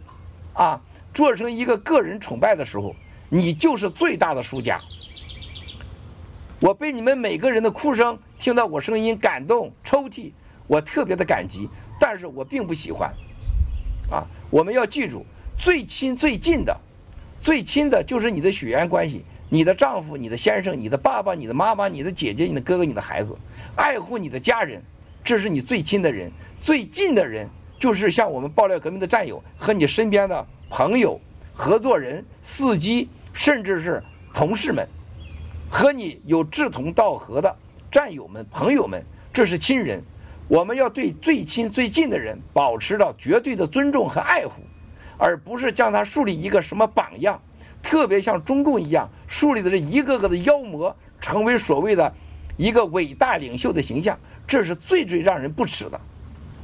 [0.53, 0.81] 啊，
[1.17, 2.95] 做成一个个人崇拜的时候，
[3.27, 4.79] 你就是最大的输家。
[6.59, 10.31] 我被你们每个人的哭声听到我声音感动抽泣，
[10.67, 11.67] 我特别的感激，
[11.99, 13.11] 但是我并不喜欢。
[14.11, 15.25] 啊，我们要记住，
[15.57, 16.79] 最亲最近的，
[17.41, 23.35] 最亲的就是你的血缘关系，你的丈夫、你的先生、你的爸爸、你的妈妈、你的姐姐、你的哥哥、你的孩子，
[23.75, 24.79] 爱护你的家人，
[25.23, 26.31] 这是你最亲的人。
[26.61, 27.49] 最近的人
[27.79, 31.19] 就是像我们爆料革命的战友和你身边的朋友、
[31.53, 34.03] 合作人、司机，甚至是
[34.33, 34.85] 同事们，
[35.69, 37.55] 和你有志同道合的
[37.89, 39.03] 战友们、朋友们，
[39.33, 40.03] 这是亲人。
[40.49, 44.61] 我们要对最亲最近的人保持着绝对的尊重和爱护，
[45.17, 47.41] 而不是将他树立一个什么榜样，
[47.81, 52.13] 特别像中共一样树立的这一个个的妖魔，成为所谓的
[52.55, 55.99] 一个伟大领袖的形象，这是最最让人不耻的。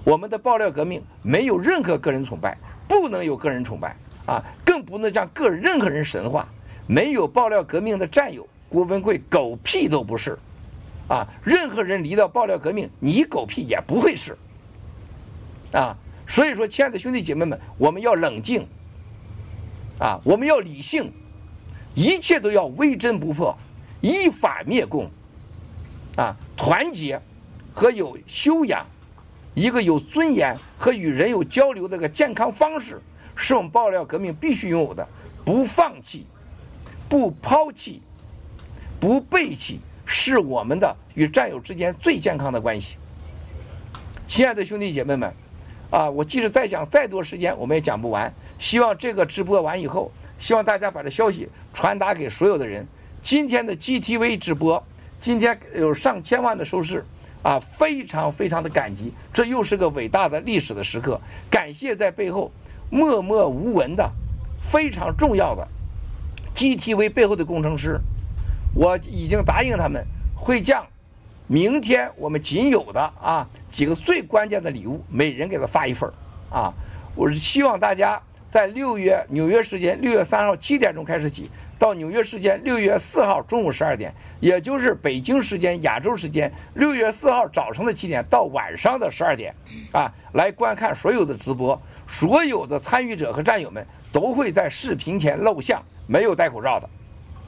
[0.05, 2.57] 我们的爆料革命没有任何个人崇拜，
[3.01, 6.47] 不能有个人崇拜啊，更不能将个人任何人神化。
[6.87, 10.37] 没有爆料革命的战友，郭文贵狗屁都不是。
[11.09, 11.27] 啊！
[11.43, 14.37] 任何人离到爆料革命，你狗屁也不会是。
[15.73, 15.95] 啊！
[16.27, 18.65] 所以说，亲爱的兄弟姐妹们，我们要冷静。
[19.99, 20.19] 啊！
[20.23, 21.11] 我们要理性，
[21.93, 23.55] 一切都要微针不破，
[23.99, 25.11] 依法灭共。
[26.15, 26.35] 啊！
[26.55, 27.21] 团结
[27.73, 28.85] 和有修养，
[29.53, 33.01] 一个有尊严和与人有交流的个健康方式，
[33.35, 35.07] 是我们爆料革命必须拥有的。
[35.45, 36.25] 不放弃，
[37.09, 38.01] 不抛弃，
[38.99, 39.79] 不背弃。
[40.05, 42.97] 是我们的与战友之间最健康的关系，
[44.27, 45.33] 亲爱的兄弟姐妹们，
[45.89, 48.31] 啊，我即使再讲再多时间，我们也讲不完。
[48.59, 52.85] 希望这个直播完以后，希望大家把这消息传达给所有的人。
[53.21, 54.83] 今天的 GTV 直播，
[55.19, 57.05] 今天有上千万的收视，
[57.43, 61.19] 啊，非常非常的感激，这又是个伟大的历史的时刻。
[61.51, 62.51] 感谢在背后
[62.89, 64.09] 默默无闻的
[64.61, 65.67] 非常重要的
[66.55, 67.99] GTV 背后的工程师。
[68.73, 70.03] 我已经答应他们，
[70.35, 70.83] 会将
[71.45, 76.11] 明天我们仅有的啊几个最关键的礼物，每人给他发一份
[76.49, 76.73] 啊！
[77.15, 78.19] 我是希望大家
[78.49, 81.51] 在六月纽约时间六月三号七点钟开始起，
[81.83, 89.53] 到纽约时间六月四号中午十二点，也就是北京时间亚洲时间六月四号早晨的七点到晚上的十二点
[89.91, 91.77] 啊，来观看所有的直播。
[92.07, 96.89] 所有的参与者和战友们都会在视频前露相，没有戴口罩的。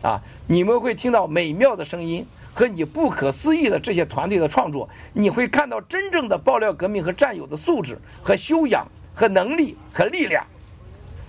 [0.01, 0.21] 啊！
[0.47, 10.45] 你们会听到美妙的声音和你不可思议的这些团队的创作，你会看到真正的爆料革命和战友的素质和修养和能力和力量。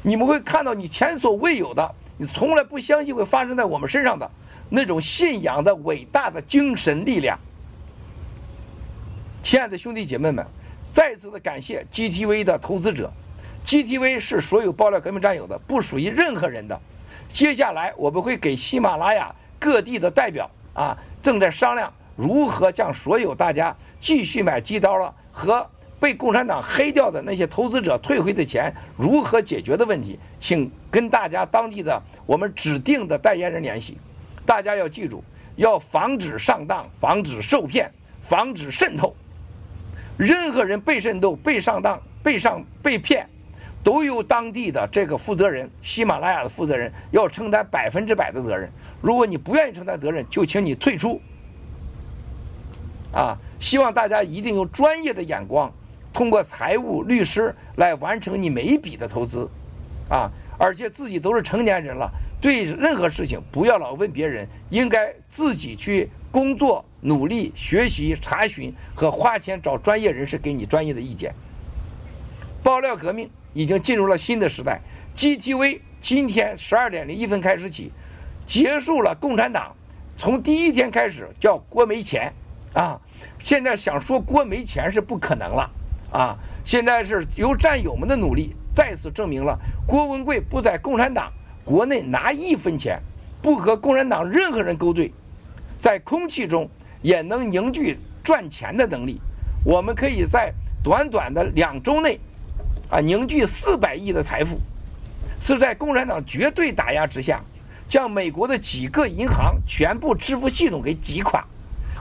[0.03, 4.31] 你们会看到你前所未有的，你从来不相信会发生在我们身上的
[4.71, 7.39] 那种信仰的伟大的精神力量。
[9.43, 10.45] 亲爱的兄弟姐妹们，
[10.91, 13.13] 再次的感谢 GTV 的投资者
[13.65, 16.81] ，GTV 是所有爆料革命战友的，不属于任何人的。
[17.33, 33.97] 接下来我们会给喜马拉雅各地的代表啊，正在商量如何将所有大家继续买机刀了和被共产党黑掉的那些投资者退回的钱如何解决的问题，请跟大家当地的我们指定的代言人联系。
[34.45, 35.23] 大家要记住，
[35.57, 37.91] 要防止上当，防止受骗，
[38.21, 39.15] 防止渗透。
[40.17, 43.29] 任何人被渗透、被上当、被上被骗。
[43.83, 48.69] 都由当地的这个负责人，喜马拉雅的负责人要承担百分之百的责任。
[49.01, 51.21] 如果你不愿意承担责任，就请你退出。
[53.13, 55.73] 啊，希望大家一定用专业的眼光，
[56.17, 59.47] 通过财务律师来完成你每一笔的投资。
[60.09, 62.11] 啊，而且自己都是成年人了，
[62.41, 71.35] 对任何事情不要老问别人，应该自己去工作、努力学习、查询和花钱找专业人士给你专业的意见。
[72.63, 73.29] 爆料革命。
[73.53, 74.83] 已经进入了新的时代。
[75.17, 77.91] GTV 今天十二点零一分开始起，
[78.47, 79.75] 结束了共产党
[80.15, 82.31] 从第一天开始叫郭没钱
[82.75, 83.01] 啊，
[83.43, 85.71] 现在想说郭没钱是不可能了
[86.17, 86.39] 啊！
[86.65, 89.57] 现在是由战友们的努力再次证明了
[89.87, 91.31] 郭文贵不在共产党
[91.63, 92.99] 国内拿一分钱，
[93.43, 95.13] 不和共产党任何人勾兑，
[95.77, 96.67] 在空气中
[97.03, 99.21] 也能凝聚赚钱的能力，
[99.63, 100.51] 我们可以在
[100.83, 102.19] 短短的两周内，
[102.89, 104.59] 啊，凝聚四百亿的财富，
[105.39, 107.43] 是在共产党绝对打压之下，
[107.91, 111.45] 将美国的几个银行全部支付系统给挤垮，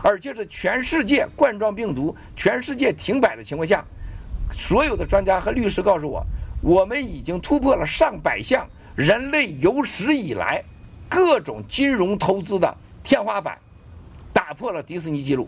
[0.02, 3.84] 而且是全世界冠状病毒全世界停摆的情况下，
[4.54, 6.26] 所有的专家和律师告诉我，
[6.62, 10.64] 我们已经突破了上百项人类有史以来
[11.10, 13.58] 各种金融投资的天花板，
[14.34, 15.48] 打破了迪士尼记录。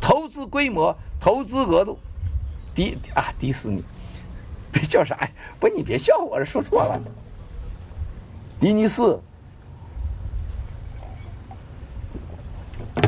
[0.00, 1.98] 投资规模、投资额度，
[2.74, 3.82] 迪啊迪士尼，
[4.70, 5.30] 别叫啥呀？
[5.58, 7.00] 不，你别笑我，说错了。
[8.60, 9.20] 迪尼斯，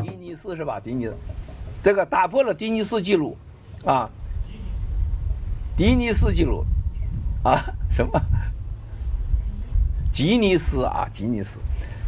[0.02, 0.80] 迪尼斯是吧？
[0.80, 1.14] 迪尼斯，
[1.82, 3.36] 这个打破了迪尼斯记录，
[3.84, 4.10] 啊，
[5.78, 6.64] 迪尼斯记录，
[7.44, 8.20] 啊什么？
[10.10, 11.60] 吉尼斯啊，吉尼斯，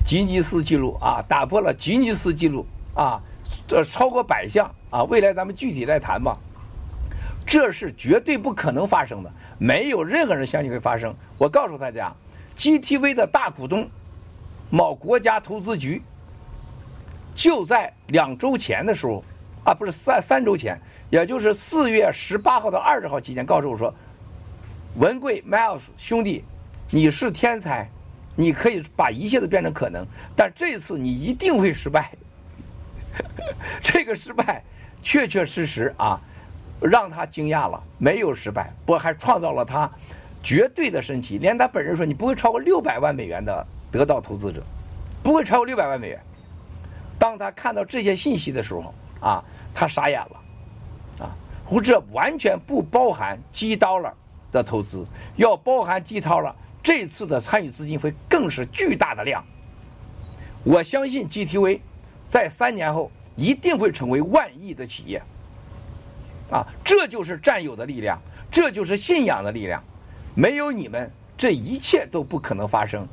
[0.04, 2.66] 吉尼斯记录啊，打破了吉尼斯记录
[2.96, 3.22] 啊。
[3.68, 5.04] 这超过百项啊！
[5.04, 6.36] 未来咱们具体再谈吧。
[7.46, 11.14] 这是绝对不可能发生的，没有任何人相信会发生。
[11.38, 12.12] 我告诉大家
[12.56, 13.88] ，GTV 的大股东
[14.68, 16.02] 某国家投资局
[17.36, 19.22] 就在两周前的时候，
[19.64, 20.76] 啊，不是三三周前，
[21.10, 23.92] 也就是四月十八号到二十号期间，告诉我说
[24.96, 26.44] ：“文贵 Miles 兄弟，
[26.88, 27.88] 你是天才，
[28.36, 30.06] 你可以把一切都变成可能，
[30.36, 32.12] 但这次你一定会失败。
[33.82, 34.62] ”这个失败，
[35.02, 36.20] 确确实实啊，
[36.80, 37.82] 让他惊讶了。
[37.98, 39.90] 没有失败，不还创造了他
[40.44, 41.38] 绝对的神奇。
[41.38, 44.62] 连他本人说，你不会超过六百万美元的得到投资者，
[45.24, 46.20] 不会超过六百万美元。
[47.18, 50.39] 当他看到这些信息的时候啊，他傻眼了
[51.70, 51.80] 不！
[51.80, 54.12] 这完全不包含基刀了
[54.52, 55.06] 的投资，
[55.36, 59.42] 要包含基刀了，这次的参与资金会更是巨大的量。
[60.64, 61.80] 我相信 GTV。
[62.22, 65.20] 在三年后一定会成为万亿的企业，
[66.48, 68.16] 啊，这就是战友的力量，
[68.52, 69.82] 这就是信仰的力量。
[70.36, 73.04] 没有你们，这一切都不可能发生。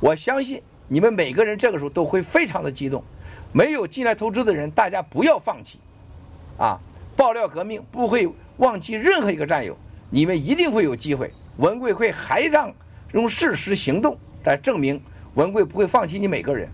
[0.00, 3.04] 我相信你们每个人这个时候都会非常的激动。
[3.52, 5.78] 没有进来投资的人，大家不要放弃，
[6.56, 6.80] 啊，
[7.16, 9.76] 爆料革命不会忘记任何一个战友，
[10.10, 11.32] 你们一定会有机会。
[11.56, 12.72] 文贵会还让
[13.12, 15.00] 用事实行动来证明
[15.34, 16.68] 文贵不会放弃你每个人。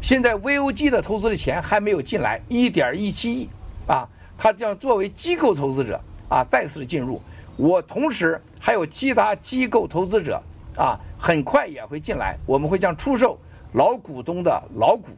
[0.00, 3.48] 现在 VOG 的投资的钱还没有进来，一点一七亿，
[3.86, 7.20] 啊，他将作为机构投资者啊再次进入。
[7.56, 10.42] 我同时还有其他机构投资者
[10.76, 12.36] 啊，很快也会进来。
[12.46, 13.38] 我们会将出售
[13.74, 15.08] 老股东的老股，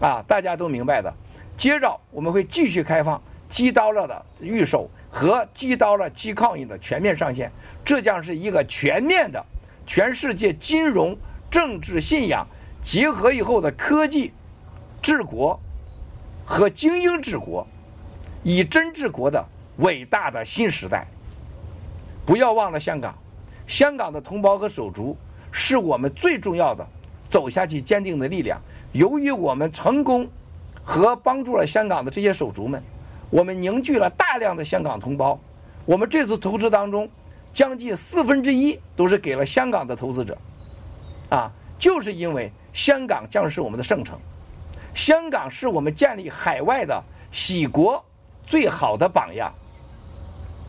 [0.00, 1.12] 啊，大家都明白的。
[1.56, 7.50] 接着我们会继续开放击刀了的预售和击刀了机抗印的全面上线，
[7.84, 9.44] 这将是一个全面的
[9.86, 11.16] 全世界金融、
[11.50, 12.46] 政治、信仰。
[12.82, 14.30] 结合以后的科技
[15.02, 15.58] 治国
[16.44, 17.66] 和精英治国，
[18.44, 19.44] 以真治国的
[19.78, 21.04] 伟大的新时代。
[22.24, 23.12] 不要忘了香港，
[23.66, 25.16] 香港的同胞和手足
[25.50, 26.86] 是我们最重要的
[27.28, 28.56] 走下去坚定的力量。
[28.92, 30.28] 由于我们成功
[30.84, 32.80] 和帮助了香港的这些手足们，
[33.30, 35.38] 我们凝聚了大量的香港同胞。
[35.84, 37.08] 我们这次投资当中，
[37.52, 40.36] 将近四分之一都是给了香港的投资者，
[41.28, 42.52] 啊，就是因为。
[42.76, 44.18] 香港将是我们的圣城，
[44.92, 48.04] 香港是我们建立海外的喜国
[48.44, 49.50] 最好的榜样。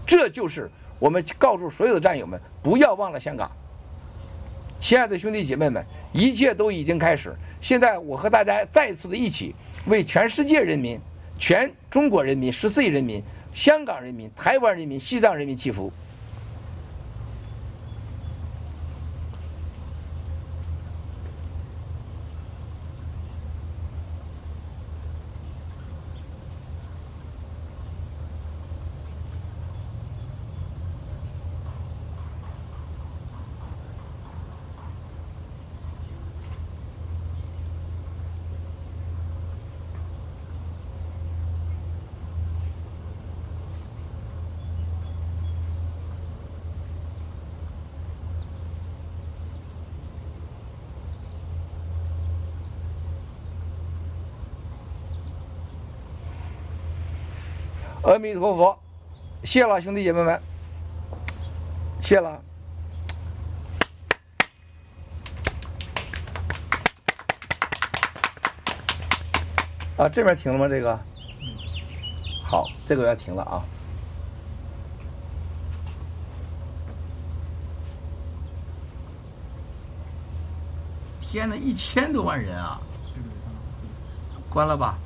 [0.06, 3.52] 这就是我们告诉所有的战友们，不要忘了香港。
[4.80, 7.36] 亲爱的兄弟姐妹们，一切都已经开始。
[7.60, 9.54] 现在我和大家再次的一起
[9.88, 10.98] 为全世界人民、
[11.38, 13.22] 全中国人民、十四亿人民、
[13.54, 15.92] 香港人民、台湾人民、西藏人民祈福。
[58.08, 58.80] 阿弥陀佛，
[59.44, 60.42] 谢了兄弟姐妹们，
[62.00, 62.42] 谢了。
[69.98, 70.70] 啊，这边停了吗？
[70.70, 70.98] 这个，
[72.46, 73.62] 好，这个要停了啊。
[81.20, 82.80] 天哪，一千多万人啊！
[84.50, 84.98] 关了吧。